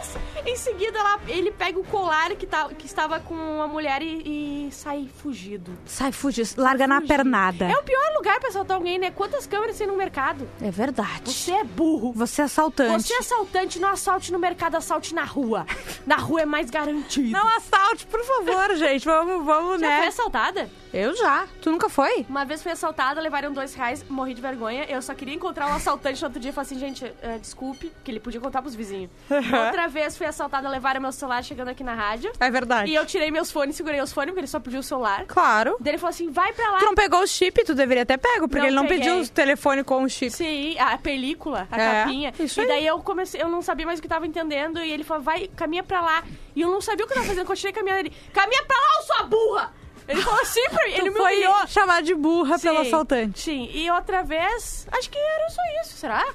Em 0.46 0.56
seguida, 0.56 0.98
ela- 1.00 1.20
ele 1.28 1.52
pega 1.52 1.80
o 1.80 1.84
colar 1.84 2.36
que, 2.36 2.46
tá, 2.46 2.70
que 2.70 2.86
estava 2.86 3.20
com 3.20 3.62
a 3.62 3.68
mulher 3.68 4.02
e, 4.02 4.68
e 4.68 4.72
sai 4.72 5.10
fugido. 5.22 5.78
Sai, 5.86 6.12
fuge, 6.12 6.44
larga 6.58 6.88
na 6.88 7.02
pernada. 7.02 7.66
É 7.66 7.78
o 7.78 7.84
pior 7.84 8.14
lugar 8.16 8.40
pra 8.40 8.50
assaltar 8.50 8.78
alguém, 8.78 8.98
né? 8.98 9.12
Quantas 9.12 9.46
câmeras 9.48 9.78
tem 9.78 9.88
no 9.88 9.96
mercado? 9.98 10.48
É 10.62 10.72
verdade. 10.72 11.32
Você 11.34 11.52
é 11.52 11.64
burro. 11.64 12.12
Você 12.14 12.42
é 12.42 12.46
assaltante. 12.46 13.04
Você 13.04 13.14
é 13.14 13.18
assaltante, 13.20 13.80
não 13.80 13.90
assalte 13.90 14.32
no 14.32 14.40
mercado, 14.40 14.76
assalte 14.76 15.14
na 15.14 15.24
rua. 15.24 15.66
Na 16.06 16.16
rua 16.18 16.42
é 16.42 16.46
mais 16.46 16.70
garantido. 16.70 17.32
Não 17.32 17.48
assalte, 17.58 18.06
por 18.08 18.24
favor, 18.24 18.76
gente. 18.78 19.06
Vamos, 19.06 19.46
vamos, 19.46 19.80
Já 19.80 19.88
né? 19.88 19.98
foi 20.00 20.08
assaltada? 20.08 20.70
Eu 20.92 21.16
já. 21.16 21.48
Tu 21.62 21.70
nunca 21.72 21.88
foi? 21.88 22.26
Uma 22.28 22.44
vez 22.46 22.64
fui 22.64 22.72
assaltada, 22.72 23.22
levaram 23.22 23.52
dois 23.54 23.76
reais, 23.76 24.04
morri 24.10 24.34
de 24.34 24.42
vergonha. 24.42 24.86
Eu 24.86 25.02
só 25.02 25.14
queria 25.14 25.36
encontrar 25.36 25.68
o 25.70 25.74
assaltante 25.76 26.20
no 26.22 26.28
outro 26.28 26.40
dia 26.40 26.50
e 26.50 26.54
falar 26.54 26.64
assim, 26.64 26.80
gente, 26.80 27.06
eh, 27.22 27.38
desculpe, 27.40 27.92
que 28.04 28.10
ele 28.10 28.20
podia 28.20 28.40
contar 28.42 28.62
pros 28.62 28.74
vizinhos. 28.74 29.12
Outra 29.30 29.88
vez 29.88 30.18
fui 30.18 30.26
assaltada, 30.30 30.70
levaram 30.70 31.02
meu 31.02 31.12
celular 31.12 31.44
chegando 31.44 31.70
aqui 31.70 31.84
na 31.84 31.94
rádio. 31.94 32.32
É 32.40 32.50
verdade. 32.50 32.90
E 32.92 32.96
eu 32.96 33.06
tirei 33.06 33.30
meus 33.32 33.52
fones, 33.52 33.76
segurei 33.76 34.00
os 34.02 34.12
fones, 34.14 34.30
porque 34.30 34.40
ele 34.42 34.48
só 34.48 34.60
pediu 34.60 34.80
o 34.80 34.84
celular. 34.84 35.26
Claro. 35.28 35.76
Daí 35.80 35.92
ele 35.92 35.98
falou 35.98 36.12
assim, 36.12 36.30
vai 36.32 36.54
pra 36.54 36.70
lá. 36.72 36.80
Tu 36.80 36.86
não 36.86 36.96
pegou 36.96 37.22
o 37.22 37.28
chip, 37.28 37.64
tu 37.64 37.74
deveria 37.76 38.06
ter 38.06 38.18
pego, 38.18 38.48
porque 38.48 38.60
Não 38.60 38.66
ele 38.68 38.76
não 38.76 38.84
peguei. 38.88 39.00
pediu 39.00 39.22
o 39.22 39.28
telefone 39.30 39.84
com 39.84 40.04
o 40.04 40.10
chip. 40.10 40.32
Sim, 40.32 40.78
a 40.80 40.98
película, 40.98 41.68
a 41.72 41.78
É, 41.82 42.04
capinha. 42.04 42.34
isso 42.40 42.60
e 42.60 42.64
aí. 42.64 42.68
daí 42.68 42.88
eu 42.88 43.00
comecei, 43.00 43.42
eu 43.42 43.50
não 43.50 43.62
sabia 43.62 43.86
mais 43.86 44.00
o 44.00 44.02
que 44.02 44.08
eu 44.08 44.10
tava 44.10 44.26
entendendo. 44.28 44.82
E 44.84 44.92
ele 44.92 45.04
falou, 45.04 45.24
vai, 45.24 45.48
caminha 45.56 45.84
pra 45.84 46.02
lá. 46.02 46.24
E 46.56 46.62
eu 46.62 46.70
não 46.70 46.82
sabia 46.82 47.06
o 47.06 47.08
que 47.08 47.14
eu 47.14 47.18
tava 47.18 47.28
fazendo, 47.28 47.46
continuei 47.46 47.74
caminhando. 47.74 48.00
Ele, 48.02 48.14
caminha 48.34 48.64
pra 48.66 48.78
lá, 48.78 49.02
sua 49.06 49.24
burra! 49.28 49.74
Ele 50.08 50.22
falou 50.24 50.42
assim 50.42 50.64
pra 50.72 50.86
mim, 50.88 50.94
ele 50.98 51.10
me 51.12 51.16
foi 51.18 51.34
humilhou. 51.36 51.68
chamar 51.68 52.02
de 52.02 52.16
burra 52.16 52.58
pelo 52.58 52.82
Sim, 52.82 52.88
assaltante. 52.88 53.40
Sim, 53.42 53.70
e 53.72 53.92
outra 53.92 54.24
vez, 54.24 54.88
acho 54.92 55.08
que 55.08 55.18
era 55.20 55.50
só 55.52 55.62
isso, 55.84 55.98
será? 55.98 56.26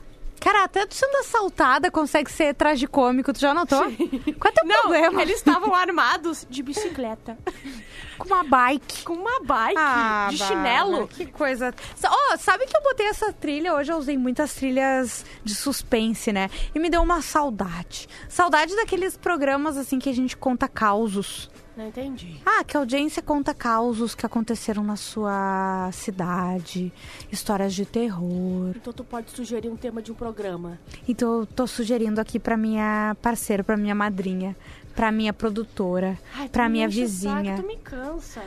Cara, 0.45 0.65
até 0.65 0.85
tu 0.85 0.95
sendo 0.95 1.17
assaltada 1.17 1.91
consegue 1.91 2.31
ser 2.31 2.55
tragicômico, 2.55 3.33
tu 3.33 3.41
já 3.41 3.55
notou? 3.55 3.81
Qual 3.81 3.91
é 3.91 4.53
teu 4.53 4.65
Não, 4.67 4.81
problema? 4.83 5.23
eles 5.23 5.37
estavam 5.37 5.75
armados 5.75 6.47
de 6.51 6.63
bicicleta. 6.63 7.39
Com 8.19 8.27
uma 8.29 8.45
bike. 8.45 9.05
Com 9.05 9.15
uma 9.15 9.41
bike, 9.43 9.75
Ah, 9.79 10.29
de 10.31 10.37
chinelo. 10.37 11.09
Que 11.09 11.27
coisa. 11.27 11.75
Oh, 12.05 12.37
sabe 12.39 12.67
que 12.67 12.77
eu 12.77 12.83
botei 12.83 13.07
essa 13.07 13.33
trilha? 13.33 13.75
Hoje 13.75 13.91
eu 13.91 13.97
usei 13.97 14.17
muitas 14.19 14.55
trilhas 14.55 15.25
de 15.43 15.55
suspense, 15.55 16.31
né? 16.31 16.49
E 16.75 16.79
me 16.79 16.89
deu 16.91 17.03
uma 17.03 17.23
saudade. 17.23 18.07
Saudade 18.29 18.77
daqueles 18.77 19.17
programas 19.17 19.77
assim 19.79 19.99
que 19.99 20.09
a 20.11 20.15
gente 20.15 20.37
conta 20.37 20.69
causos. 20.69 21.51
Não 21.77 21.89
entendi. 21.89 22.37
Ah, 22.47 22.63
que 22.63 22.77
a 22.77 22.81
audiência 22.81 23.21
conta 23.21 23.53
causos 23.53 24.15
que 24.15 24.25
aconteceram 24.25 24.85
na 24.85 24.97
sua 24.97 25.91
cidade, 25.93 26.93
histórias 27.33 27.75
de 27.75 27.85
terror. 27.85 28.73
Então 28.77 28.93
tu 28.93 29.03
pode 29.03 29.31
sugerir 29.33 29.69
um 29.69 29.77
tema 29.77 30.01
de 30.01 30.13
um 30.13 30.15
programa. 30.15 30.79
Então 31.09 31.41
eu 31.41 31.47
tô 31.47 31.67
sugerindo 31.67 32.21
aqui 32.21 32.39
pra 32.39 32.57
minha 32.57 33.17
parceira, 33.21 33.65
pra 33.65 33.77
minha 33.77 33.95
madrinha, 33.95 34.57
pra 34.95 35.11
minha 35.11 35.33
produtora, 35.33 36.17
Ai, 36.37 36.49
tu 36.49 36.53
pra 36.53 36.69
me 36.69 36.75
minha 36.75 36.89
vizinha. 36.89 37.57
Saco, 37.57 37.63
tu 37.63 37.67
me 37.67 37.77
cansa. 37.79 38.43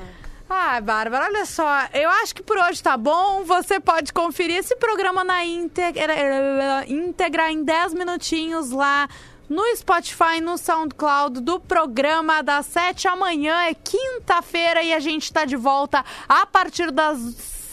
Ah, 0.50 0.80
Bárbara, 0.80 1.26
olha 1.26 1.46
só. 1.46 1.68
Eu 1.94 2.10
acho 2.10 2.34
que 2.34 2.42
por 2.42 2.58
hoje 2.58 2.82
tá 2.82 2.96
bom. 2.96 3.44
Você 3.44 3.82
pode 3.82 4.14
conferir 4.14 4.56
esse 4.56 4.78
programa 4.78 5.22
na 5.22 5.44
íntegra, 5.44 6.86
íntegra 6.88 7.52
em 7.52 7.64
10 7.66 7.94
minutinhos 7.94 8.72
lá 8.72 9.10
no 9.50 9.64
Spotify, 9.76 10.42
no 10.42 10.58
SoundCloud 10.58 11.42
do 11.42 11.60
programa 11.60 12.42
das 12.44 12.66
7 12.68 13.08
amanhã. 13.08 13.56
É 13.64 13.74
quinta-feira 13.74 14.84
e 14.84 14.94
a 14.94 15.00
gente 15.00 15.32
tá 15.32 15.46
de 15.46 15.56
volta 15.56 16.04
a 16.28 16.46
partir 16.46 16.92
das 16.92 17.18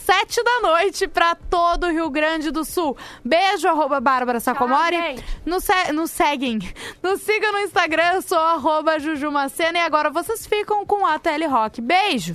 sete 0.04 0.42
da 0.44 0.60
noite 0.60 1.08
pra 1.08 1.34
todo 1.34 1.86
o 1.86 1.90
Rio 1.90 2.10
Grande 2.10 2.50
do 2.50 2.62
Sul. 2.62 2.94
Beijo, 3.24 3.66
arroba 3.66 4.00
Bárbara 4.00 4.38
Sacomori. 4.38 4.98
Nos, 5.46 5.64
se- 5.64 5.92
nos 5.92 6.10
seguem. 6.10 6.58
Nos 7.02 7.22
sigam 7.22 7.52
no 7.52 7.60
Instagram, 7.60 8.12
eu 8.16 8.20
sou 8.22 8.38
arroba 8.38 8.98
Jujumacena. 8.98 9.78
E 9.78 9.80
agora 9.80 10.10
vocês 10.10 10.46
ficam 10.46 10.84
com 10.84 11.06
a 11.06 11.18
Tele 11.18 11.46
Rock. 11.46 11.80
Beijo! 11.80 12.34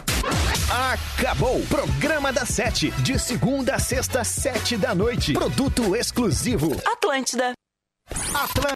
Acabou! 0.92 1.62
Programa 1.70 2.34
da 2.34 2.44
Sete. 2.44 2.90
De 3.04 3.20
segunda 3.20 3.76
a 3.76 3.80
sexta, 3.80 4.24
sete 4.24 4.76
da 4.76 4.96
noite. 4.96 5.34
Produto 5.34 5.96
exclusivo. 5.96 6.72
Atlântida. 6.92 7.54
Atlântida. 8.34 8.68